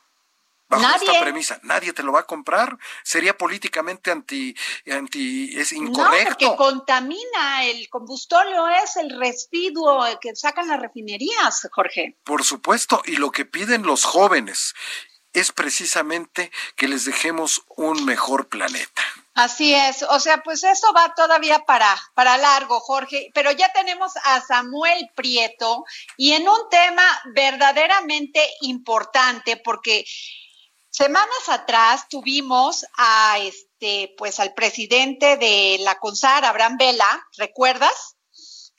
[0.67, 4.55] Bajo esta premisa, nadie te lo va a comprar, sería políticamente anti,
[4.91, 6.45] anti es incorrecto.
[6.45, 12.17] No, porque contamina, el combustóleo es el residuo que sacan las refinerías, Jorge.
[12.23, 14.73] Por supuesto, y lo que piden los jóvenes
[15.33, 19.01] es precisamente que les dejemos un mejor planeta.
[19.33, 24.13] Así es, o sea, pues eso va todavía para, para largo, Jorge, pero ya tenemos
[24.25, 25.85] a Samuel Prieto
[26.17, 27.03] y en un tema
[27.33, 30.05] verdaderamente importante, porque
[30.95, 38.15] Semanas atrás tuvimos a este, pues al presidente de la CONSAR, Abraham Vela, ¿recuerdas?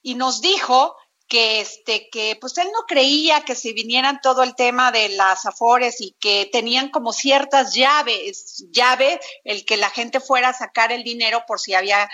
[0.01, 0.95] Y nos dijo
[1.27, 5.45] que este, que pues él no creía que se vinieran todo el tema de las
[5.45, 10.93] afores y que tenían como ciertas llaves, llave, el que la gente fuera a sacar
[10.93, 12.09] el dinero por si había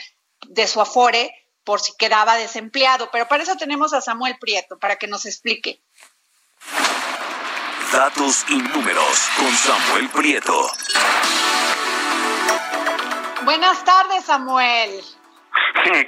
[0.49, 3.11] de su afore, por si quedaba desempleado.
[3.13, 5.83] Pero para eso tenemos a Samuel Prieto, para que nos explique.
[7.93, 10.71] Datos y números con Samuel Prieto.
[13.45, 15.03] Buenas tardes, Samuel.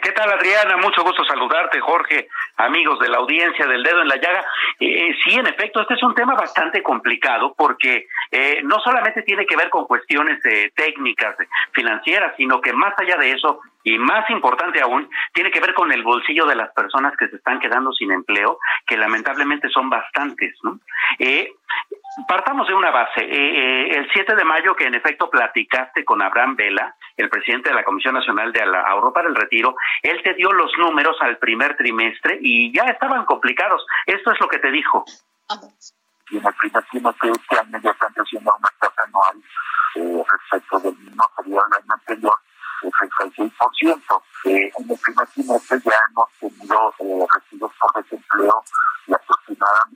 [0.03, 0.77] ¿Qué tal, Adriana?
[0.77, 4.45] Mucho gusto saludarte, Jorge, amigos de la audiencia del dedo en la llaga.
[4.79, 9.23] Eh, eh, sí, en efecto, este es un tema bastante complicado porque eh, no solamente
[9.23, 10.41] tiene que ver con cuestiones
[10.75, 11.37] técnicas,
[11.73, 15.91] financieras, sino que más allá de eso, y más importante aún, tiene que ver con
[15.93, 20.55] el bolsillo de las personas que se están quedando sin empleo, que lamentablemente son bastantes,
[20.63, 20.79] ¿no?
[22.29, 23.23] Partamos de una base.
[23.23, 27.85] el 7 de mayo, que en efecto platicaste con Abraham Vela, el presidente de la
[27.85, 32.39] Comisión Nacional de Ahorro para el Retiro, él te dio los números al primer trimestre
[32.41, 33.85] y ya estaban complicados.
[34.07, 35.05] Esto es lo que te dijo.
[36.31, 39.43] Y en el primer trimestre de este año ya están creciendo una tasa anual
[39.97, 42.35] eh, respecto del mismo periodo del año anterior,
[42.83, 44.23] el 36%.
[44.45, 48.65] Eh, en el primer trimestre ya hemos tenido eh, residuos por desempleo
[49.07, 49.92] de aproximadamente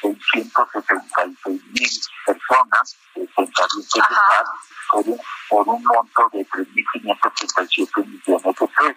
[0.00, 1.90] 676 mil
[2.26, 3.50] personas eh, con
[4.90, 5.18] por un,
[5.48, 8.95] por un monto de 3.537 millones de pesos.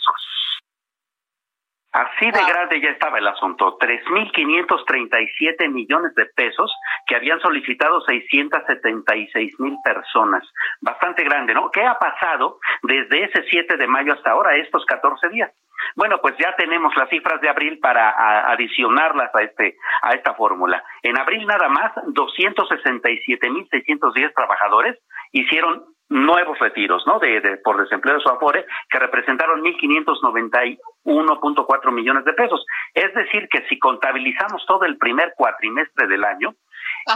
[2.00, 6.74] Así de grande ya estaba el asunto, 3.537 millones de pesos
[7.06, 10.50] que habían solicitado 676 mil personas.
[10.80, 11.70] Bastante grande, ¿no?
[11.72, 15.52] ¿Qué ha pasado desde ese 7 de mayo hasta ahora, estos 14 días?
[15.96, 20.82] Bueno, pues ya tenemos las cifras de abril para adicionarlas a este a esta fórmula.
[21.04, 24.98] En abril nada más 267.610 trabajadores
[25.34, 27.20] hicieron nuevos retiros, ¿no?
[27.20, 32.66] De, por desempleo de su afore que representaron 1.591.4 millones de pesos.
[32.94, 36.56] Es decir, que si contabilizamos todo el primer cuatrimestre del año,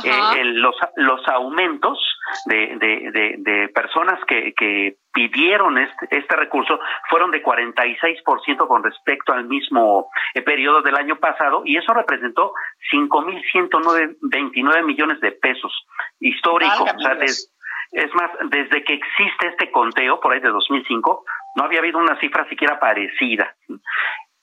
[0.04, 2.00] eh, los, los aumentos
[2.46, 6.80] de, de, de, personas que, que pidieron este, este recurso
[7.10, 12.54] fueron de 46% con respecto al mismo eh, periodo del año pasado y eso representó
[12.92, 15.72] 5.129 millones de pesos
[16.20, 16.84] histórico.
[16.84, 17.16] o sea,
[17.94, 21.26] es más, desde que existe este conteo, por ahí de 2005,
[21.56, 23.56] no había habido una cifra siquiera parecida.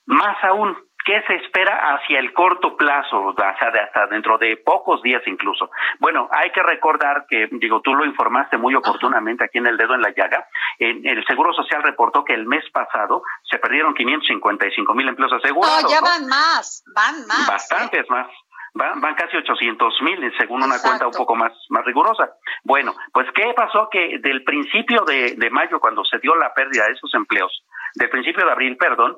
[0.05, 4.55] Más aún, ¿qué se espera hacia el corto plazo, o sea, de hasta dentro de
[4.57, 5.69] pocos días incluso?
[5.99, 9.95] Bueno, hay que recordar que, digo, tú lo informaste muy oportunamente aquí en el dedo
[9.95, 10.47] en la llaga,
[10.79, 15.83] el Seguro Social reportó que el mes pasado se perdieron 555 mil empleos asegurados.
[15.83, 17.47] No, ya van más, van más.
[17.47, 18.27] Bastantes más.
[18.73, 22.31] Van, van casi 800 mil, según una cuenta un poco más, más rigurosa.
[22.63, 23.89] Bueno, pues ¿qué pasó?
[23.91, 27.65] Que del principio de, de mayo, cuando se dio la pérdida de esos empleos,
[27.95, 29.17] del principio de abril, perdón,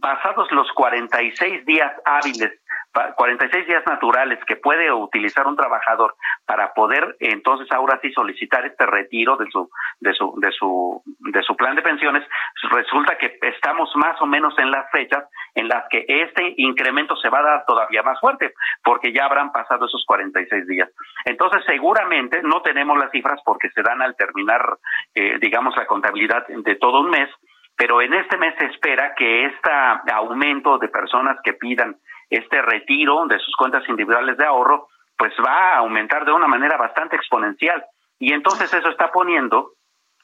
[0.00, 2.61] pasados los 46 días hábiles
[2.92, 6.14] 46 días naturales que puede utilizar un trabajador
[6.44, 9.70] para poder entonces ahora sí solicitar este retiro de su
[10.00, 12.22] de su de su de su plan de pensiones
[12.70, 15.24] resulta que estamos más o menos en las fechas
[15.54, 18.52] en las que este incremento se va a dar todavía más fuerte
[18.84, 20.90] porque ya habrán pasado esos 46 días.
[21.24, 24.78] Entonces seguramente no tenemos las cifras porque se dan al terminar
[25.14, 27.30] eh, digamos la contabilidad de todo un mes
[27.76, 29.70] pero en este mes se espera que este
[30.12, 31.96] aumento de personas que pidan
[32.32, 36.76] este retiro de sus cuentas individuales de ahorro, pues va a aumentar de una manera
[36.76, 37.84] bastante exponencial.
[38.18, 39.72] Y entonces eso está poniendo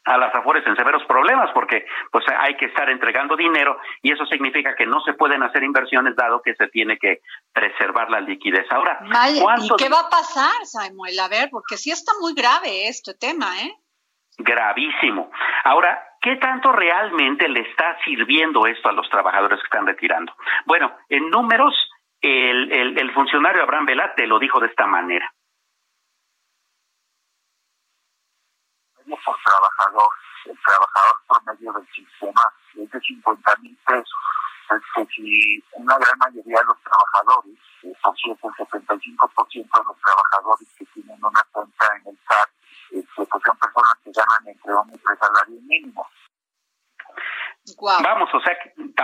[0.04, 4.24] a las Afores en severos problemas porque pues hay que estar entregando dinero y eso
[4.26, 7.20] significa que no se pueden hacer inversiones dado que se tiene que
[7.52, 8.66] preservar la liquidez.
[8.70, 9.00] Ahora,
[9.30, 11.18] ¿y qué va a pasar, Samuel?
[11.20, 13.74] A ver, porque sí está muy grave este tema, ¿eh?
[14.38, 15.30] Gravísimo.
[15.64, 20.32] Ahora, ¿qué tanto realmente le está sirviendo esto a los trabajadores que están retirando?
[20.64, 21.74] Bueno, en números,
[22.20, 25.32] el, el, el funcionario Abraham Velate lo dijo de esta manera.
[29.24, 30.08] por trabajador.
[30.44, 32.42] El trabajador promedio del sistema
[32.76, 34.18] es de 50 mil pesos.
[34.70, 39.96] Entonces, si una gran mayoría de los trabajadores, eh, por cierto, el 75% de los
[40.00, 42.50] trabajadores que tienen una cuenta en el SAT,
[42.90, 46.06] este, pues son personas que ganan entre un y tres salarios mínimos.
[48.02, 48.56] Vamos, o sea,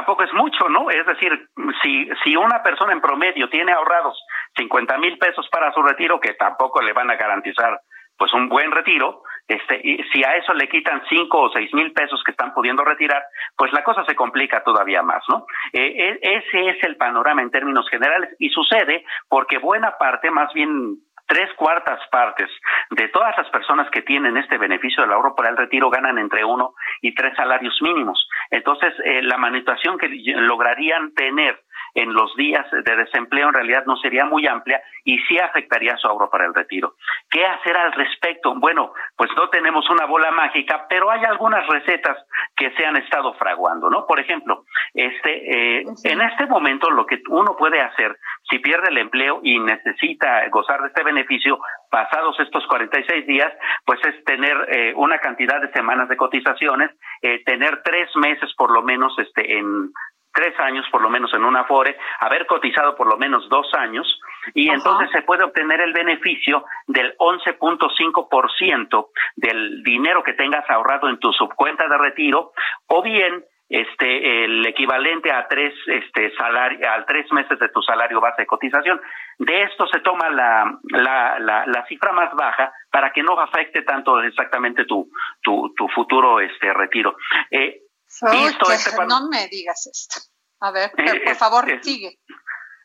[0.04, 0.90] tampoco es mucho, ¿no?
[0.90, 1.48] Es decir,
[1.82, 4.22] si, si una persona en promedio tiene ahorrados
[4.56, 7.80] 50 mil pesos para su retiro, que tampoco le van a garantizar
[8.18, 11.92] pues un buen retiro, este, y si a eso le quitan cinco o seis mil
[11.92, 13.24] pesos que están pudiendo retirar,
[13.56, 15.46] pues la cosa se complica todavía más, ¿no?
[15.72, 20.52] Eh, e, ese es el panorama en términos generales y sucede porque buena parte, más
[20.52, 22.50] bien tres cuartas partes
[22.90, 26.44] de todas las personas que tienen este beneficio del ahorro para el retiro ganan entre
[26.44, 28.28] uno y tres salarios mínimos.
[28.50, 31.63] Entonces, eh, la manutención que lograrían tener
[31.94, 36.08] en los días de desempleo en realidad no sería muy amplia y sí afectaría su
[36.08, 36.94] ahorro para el retiro.
[37.30, 38.54] ¿Qué hacer al respecto?
[38.56, 42.18] Bueno, pues no tenemos una bola mágica, pero hay algunas recetas
[42.56, 44.06] que se han estado fraguando, ¿no?
[44.06, 48.16] Por ejemplo, este, eh, en este momento lo que uno puede hacer
[48.50, 51.58] si pierde el empleo y necesita gozar de este beneficio
[51.90, 53.52] pasados estos 46 días,
[53.84, 56.90] pues es tener eh, una cantidad de semanas de cotizaciones,
[57.22, 59.90] eh, tener tres meses por lo menos este en
[60.34, 64.20] tres años por lo menos en una Afore, haber cotizado por lo menos dos años
[64.52, 71.18] y entonces se puede obtener el beneficio del 11.5% del dinero que tengas ahorrado en
[71.18, 72.52] tu subcuenta de retiro
[72.88, 78.20] o bien este el equivalente a tres este salario al tres meses de tu salario
[78.20, 79.00] base de cotización.
[79.38, 84.22] De esto se toma la, la, la, cifra más baja para que no afecte tanto
[84.22, 85.08] exactamente tu
[85.42, 87.16] tu, tu futuro este retiro.
[87.50, 87.83] Eh,
[88.22, 90.20] este no me digas esto.
[90.60, 92.18] A ver, eh, por favor, sigue.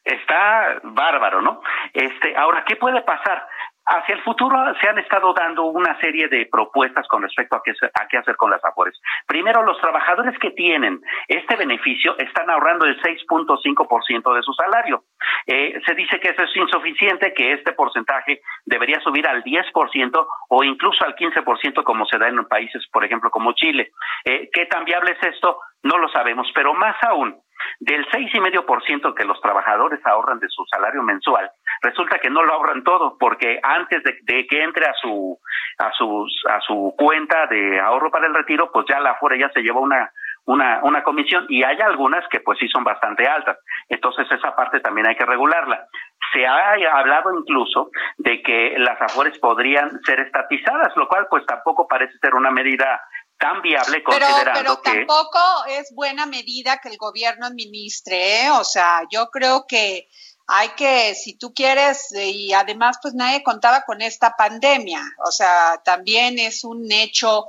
[0.03, 1.61] Está bárbaro, ¿no?
[1.93, 3.47] Este, ahora, ¿qué puede pasar?
[3.91, 7.71] Hacia el futuro se han estado dando una serie de propuestas con respecto a qué,
[7.71, 8.99] a qué hacer con las afores.
[9.25, 15.05] Primero, los trabajadores que tienen este beneficio están ahorrando el 6.5% de su salario.
[15.47, 20.63] Eh, se dice que eso es insuficiente, que este porcentaje debería subir al 10% o
[20.63, 23.89] incluso al 15% como se da en países, por ejemplo, como Chile.
[24.23, 25.59] Eh, ¿Qué tan viable es esto?
[25.81, 27.41] No lo sabemos, pero más aún,
[27.79, 31.49] del seis y medio por ciento que los trabajadores ahorran de su salario mensual,
[31.81, 35.37] resulta que no lo ahorran todo, porque antes de, que entre a su
[35.77, 39.49] a sus a su cuenta de ahorro para el retiro, pues ya la afuera ya
[39.53, 40.11] se llevó una
[40.45, 43.57] una, una comisión y hay algunas que pues sí son bastante altas.
[43.87, 45.85] Entonces esa parte también hay que regularla.
[46.33, 51.87] Se ha hablado incluso de que las afores podrían ser estatizadas, lo cual pues tampoco
[51.87, 52.99] parece ser una medida
[53.39, 58.51] tan viable considerando pero, pero tampoco es buena medida que el gobierno administre, ¿eh?
[58.51, 60.07] o sea, yo creo que
[60.45, 65.81] hay que, si tú quieres, y además pues nadie contaba con esta pandemia, o sea,
[65.85, 67.45] también es un hecho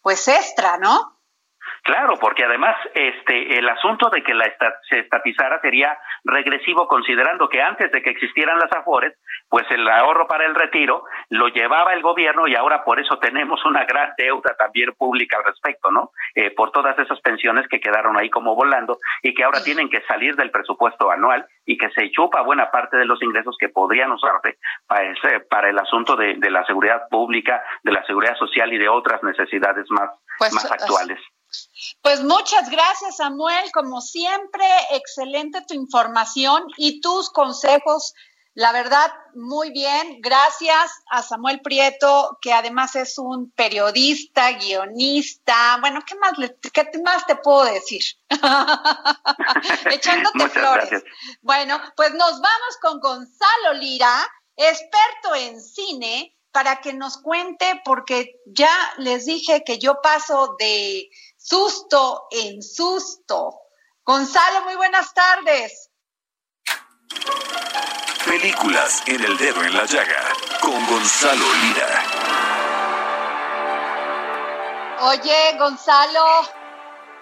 [0.00, 1.18] pues extra, ¿no?
[1.82, 4.44] Claro, porque además este el asunto de que la
[4.88, 9.14] se estatizara sería regresivo considerando que antes de que existieran las afores,
[9.52, 13.62] pues el ahorro para el retiro lo llevaba el gobierno y ahora por eso tenemos
[13.66, 16.12] una gran deuda también pública al respecto, ¿no?
[16.34, 20.00] Eh, por todas esas pensiones que quedaron ahí como volando y que ahora tienen que
[20.08, 24.10] salir del presupuesto anual y que se chupa buena parte de los ingresos que podrían
[24.12, 28.72] usarse para, ese, para el asunto de, de la seguridad pública, de la seguridad social
[28.72, 31.20] y de otras necesidades más, pues, más actuales.
[32.00, 33.70] Pues muchas gracias, Samuel.
[33.74, 38.14] Como siempre, excelente tu información y tus consejos.
[38.54, 40.18] La verdad, muy bien.
[40.20, 45.78] Gracias a Samuel Prieto, que además es un periodista, guionista.
[45.80, 46.32] Bueno, ¿qué más,
[46.72, 48.02] qué más te puedo decir?
[49.90, 51.02] Echándote flores.
[51.40, 58.42] Bueno, pues nos vamos con Gonzalo Lira, experto en cine, para que nos cuente, porque
[58.44, 63.58] ya les dije que yo paso de susto en susto.
[64.04, 65.91] Gonzalo, muy buenas tardes.
[68.26, 72.04] Películas en el dedo en la llaga con Gonzalo Lira.
[75.00, 76.24] Oye, Gonzalo,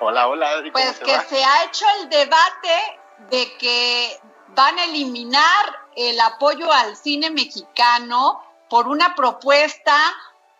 [0.00, 0.62] Hola, hola.
[0.72, 6.96] pues que se ha hecho el debate de que van a eliminar el apoyo al
[6.96, 9.94] cine mexicano por una propuesta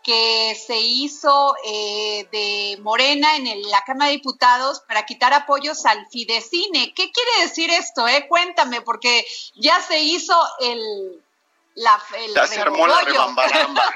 [0.02, 6.06] que se hizo eh, de Morena en la Cámara de Diputados para quitar apoyos al
[6.06, 6.94] Fidecine.
[6.94, 8.06] ¿Qué quiere decir esto?
[8.08, 8.26] Eh?
[8.28, 11.22] Cuéntame, porque ya se hizo el...
[11.76, 13.82] La, el ya se armó la rebambaramba.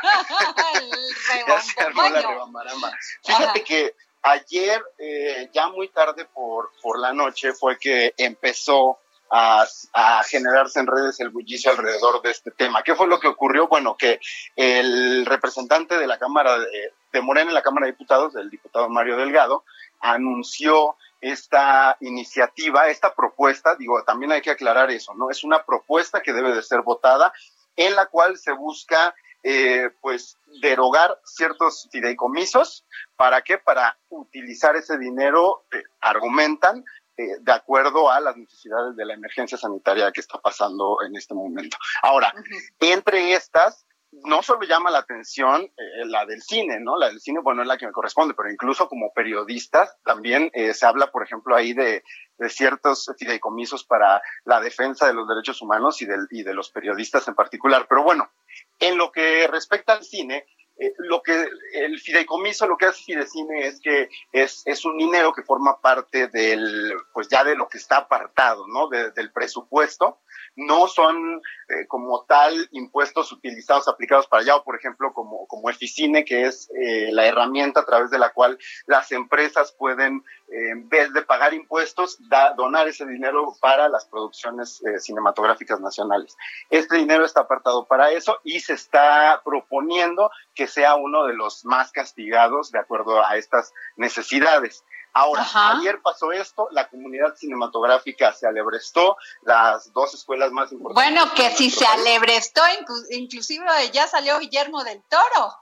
[1.47, 2.93] ya se armó la rebambaramba.
[3.25, 9.01] Fíjate que ayer, eh, ya muy tarde por, por la noche, fue que empezó
[9.37, 12.83] a, generarse en redes el bullicio alrededor de este tema.
[12.83, 13.67] ¿Qué fue lo que ocurrió?
[13.67, 14.21] Bueno, que
[14.55, 18.89] el representante de la Cámara de, de Morena en la Cámara de Diputados, el diputado
[18.89, 19.65] Mario Delgado,
[20.01, 25.31] anunció esta iniciativa, esta propuesta, digo, también hay que aclarar eso, ¿no?
[25.31, 27.33] Es una propuesta que debe de ser votada
[27.77, 32.85] en la cual se busca, eh, pues, derogar ciertos fideicomisos.
[33.17, 33.59] ¿Para qué?
[33.59, 35.65] Para utilizar ese dinero,
[36.01, 36.85] argumentan,
[37.17, 41.35] eh, de acuerdo a las necesidades de la emergencia sanitaria que está pasando en este
[41.35, 41.77] momento.
[42.03, 42.33] Ahora,
[42.81, 43.87] entre estas,
[44.23, 46.97] no solo llama la atención eh, la del cine, ¿no?
[46.97, 50.75] La del cine, bueno, es la que me corresponde, pero incluso como periodistas también eh,
[50.75, 52.03] se habla, por ejemplo, ahí de,
[52.39, 56.71] de, ciertos fideicomisos para la defensa de los derechos humanos y, del, y de los
[56.71, 57.87] periodistas en particular.
[57.89, 58.31] Pero bueno,
[58.79, 60.47] en lo que respecta al cine,
[60.77, 65.33] eh, lo que el fideicomiso lo que hace Fidecine es que es, es un dinero
[65.33, 68.89] que forma parte del, pues ya de lo que está apartado, ¿no?
[68.89, 70.19] del presupuesto.
[70.57, 75.71] No son eh, como tal impuestos utilizados, aplicados para allá, o por ejemplo como, como
[75.71, 80.89] Eficine, que es eh, la herramienta a través de la cual las empresas pueden, en
[80.89, 82.19] vez de pagar impuestos,
[82.57, 86.37] donar ese dinero para las producciones cinematográficas nacionales.
[86.71, 91.65] Este dinero está apartado para eso y se está proponiendo que sea uno de los
[91.65, 94.85] más castigados de acuerdo a estas necesidades.
[95.15, 95.47] Ahora,
[95.79, 101.15] ayer pasó esto, la comunidad cinematográfica se alebrestó, las dos escuelas más importantes.
[101.15, 102.63] Bueno, que si se alebrestó,
[103.11, 105.55] inclusive ya salió Guillermo del Toro.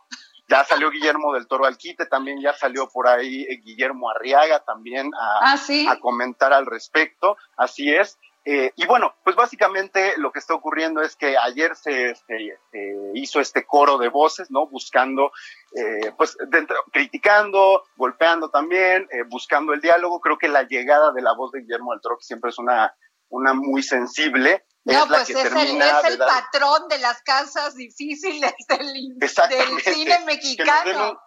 [0.48, 5.10] Ya salió Guillermo del Toro Alquite, también ya salió por ahí eh, Guillermo Arriaga también
[5.14, 7.36] a, ah, a comentar al respecto.
[7.56, 8.18] Así es.
[8.44, 12.14] Eh, y bueno, pues básicamente lo que está ocurriendo es que ayer se,
[13.14, 14.66] hizo este coro de voces, ¿no?
[14.66, 15.30] Buscando,
[15.76, 20.20] eh, pues, dentro, criticando, golpeando también, eh, buscando el diálogo.
[20.20, 22.92] Creo que la llegada de la voz de Guillermo del Toro, que siempre es una,
[23.28, 29.16] una muy sensible, no, pues es el, es el patrón de las casas difíciles del,
[29.16, 31.20] del cine mexicano.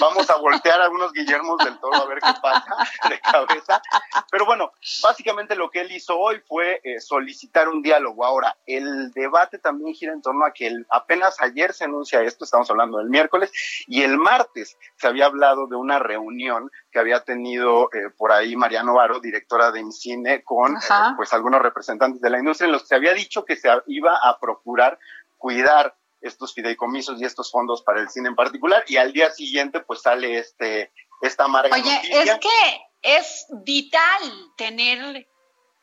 [0.00, 2.76] Vamos a voltear a unos Guillermos del Toro a ver qué pasa
[3.08, 3.82] de cabeza.
[4.30, 4.72] Pero bueno,
[5.02, 8.24] básicamente lo que él hizo hoy fue eh, solicitar un diálogo.
[8.24, 12.70] Ahora, el debate también gira en torno a que apenas ayer se anuncia esto, estamos
[12.70, 13.50] hablando del miércoles,
[13.86, 18.54] y el martes se había hablado de una reunión que había tenido eh, por ahí
[18.54, 20.80] Mariano Varo, directora de INCINE, con eh,
[21.16, 24.16] pues algunos representantes de la industria, en los que se había dicho que se iba
[24.22, 24.98] a procurar
[25.38, 29.80] cuidar estos fideicomisos y estos fondos para el cine en particular, y al día siguiente
[29.80, 35.28] pues sale este, esta amarga Oye, es que es vital tener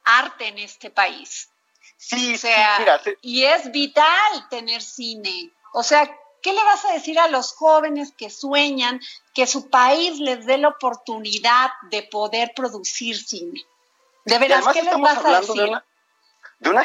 [0.05, 1.49] arte en este país.
[1.97, 5.51] Sí, o sea, y es vital tener cine.
[5.73, 6.09] O sea,
[6.41, 9.01] ¿qué le vas a decir a los jóvenes que sueñan
[9.33, 13.65] que su país les dé la oportunidad de poder producir cine?
[14.25, 15.55] De veras, ¿qué les vas a decir?
[15.55, 15.85] de una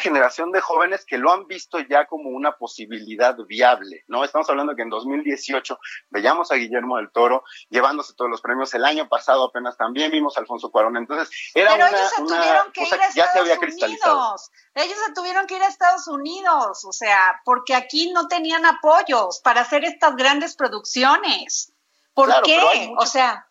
[0.05, 4.22] generación de jóvenes que lo han visto ya como una posibilidad viable, ¿no?
[4.22, 5.79] Estamos hablando que en 2018
[6.11, 10.37] veíamos a Guillermo del Toro llevándose todos los premios, el año pasado apenas también vimos
[10.37, 14.51] a Alfonso Cuarón, entonces era Pero una, ellos se tuvieron que ir a Estados Unidos.
[14.75, 19.41] Ellos se tuvieron que ir a Estados Unidos, o sea, porque aquí no tenían apoyos
[19.41, 21.72] para hacer estas grandes producciones.
[22.12, 22.93] ¿Por qué?
[22.99, 23.49] O sea,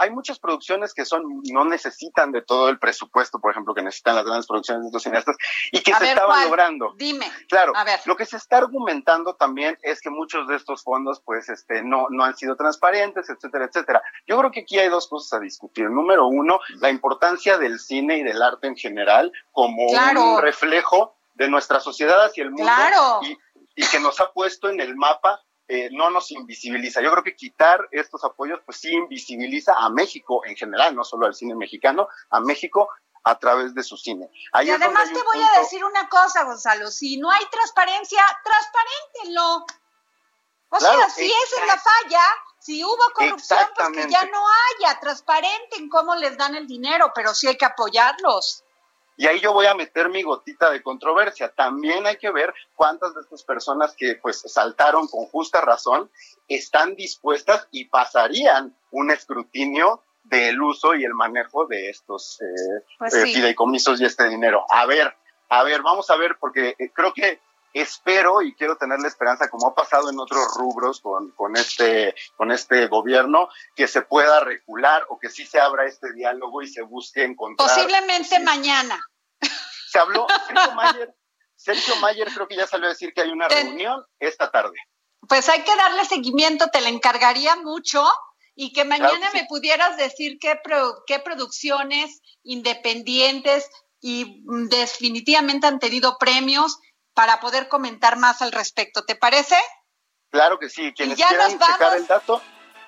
[0.00, 4.14] hay muchas producciones que son no necesitan de todo el presupuesto, por ejemplo, que necesitan
[4.14, 5.36] las grandes producciones de estos cineastas
[5.70, 6.94] y que se estaban logrando.
[6.96, 7.30] Dime.
[7.48, 7.72] Claro.
[7.76, 8.00] A ver.
[8.06, 12.06] Lo que se está argumentando también es que muchos de estos fondos, pues, este, no,
[12.08, 14.02] no han sido transparentes, etcétera, etcétera.
[14.26, 15.90] Yo creo que aquí hay dos cosas a discutir.
[15.90, 21.50] Número uno, la importancia del cine y del arte en general como un reflejo de
[21.50, 23.20] nuestra sociedad hacia el mundo claro.
[23.22, 23.36] y,
[23.76, 25.42] y que nos ha puesto en el mapa
[25.72, 27.00] eh, no nos invisibiliza.
[27.00, 31.26] Yo creo que quitar estos apoyos, pues sí invisibiliza a México en general, no solo
[31.26, 32.88] al cine mexicano, a México
[33.22, 34.28] a través de su cine.
[34.64, 39.64] y además te voy a decir una cosa, Gonzalo, si no hay transparencia, transparentenlo.
[40.70, 42.24] O sea, si esa es la falla,
[42.58, 47.32] si hubo corrupción, pues que ya no haya, transparenten cómo les dan el dinero, pero
[47.32, 48.64] sí hay que apoyarlos.
[49.20, 51.50] Y ahí yo voy a meter mi gotita de controversia.
[51.50, 56.10] También hay que ver cuántas de estas personas que pues saltaron con justa razón
[56.48, 63.12] están dispuestas y pasarían un escrutinio del uso y el manejo de estos eh, Pues
[63.12, 64.64] eh, fideicomisos y este dinero.
[64.70, 65.14] A ver,
[65.50, 67.42] a ver, vamos a ver, porque eh, creo que
[67.72, 72.14] espero y quiero tener la esperanza, como ha pasado en otros rubros con, con, este,
[72.36, 76.68] con este gobierno, que se pueda regular o que sí se abra este diálogo y
[76.68, 77.68] se busque encontrar.
[77.68, 79.00] Posiblemente mañana.
[79.88, 81.14] Se habló, Sergio Mayer,
[81.56, 84.76] Sergio Mayer creo que ya salió a decir que hay una Ten- reunión esta tarde.
[85.28, 88.04] Pues hay que darle seguimiento, te la encargaría mucho
[88.54, 89.42] y que mañana Claro que sí.
[89.42, 93.68] me pudieras decir qué, pro- qué producciones independientes
[94.00, 96.78] y mm, definitivamente han tenido premios
[97.14, 99.04] para poder comentar más al respecto.
[99.04, 99.56] ¿Te parece?
[100.30, 102.42] Claro que sí, quienes ya quieran checar el dato,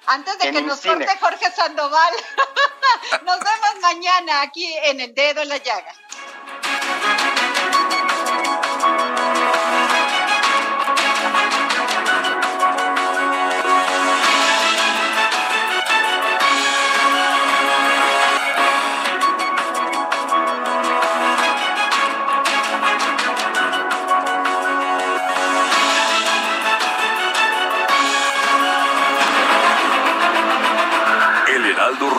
[0.07, 2.15] Antes de En que nos corte Jorge Sandoval,
[3.25, 5.95] nos vemos mañana aquí en El Dedo en la Llaga.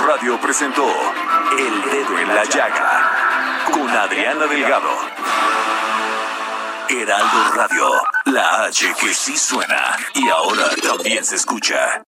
[0.05, 0.85] Radio presentó
[1.57, 4.89] El Dedo en la Llaga con Adriana Delgado.
[6.89, 7.89] Heraldo Radio,
[8.25, 12.03] la H que sí suena y ahora también se escucha.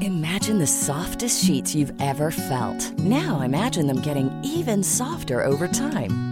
[0.00, 2.96] Imagine the softest sheets you've ever felt.
[2.98, 6.31] Now imagine them getting even softer over time.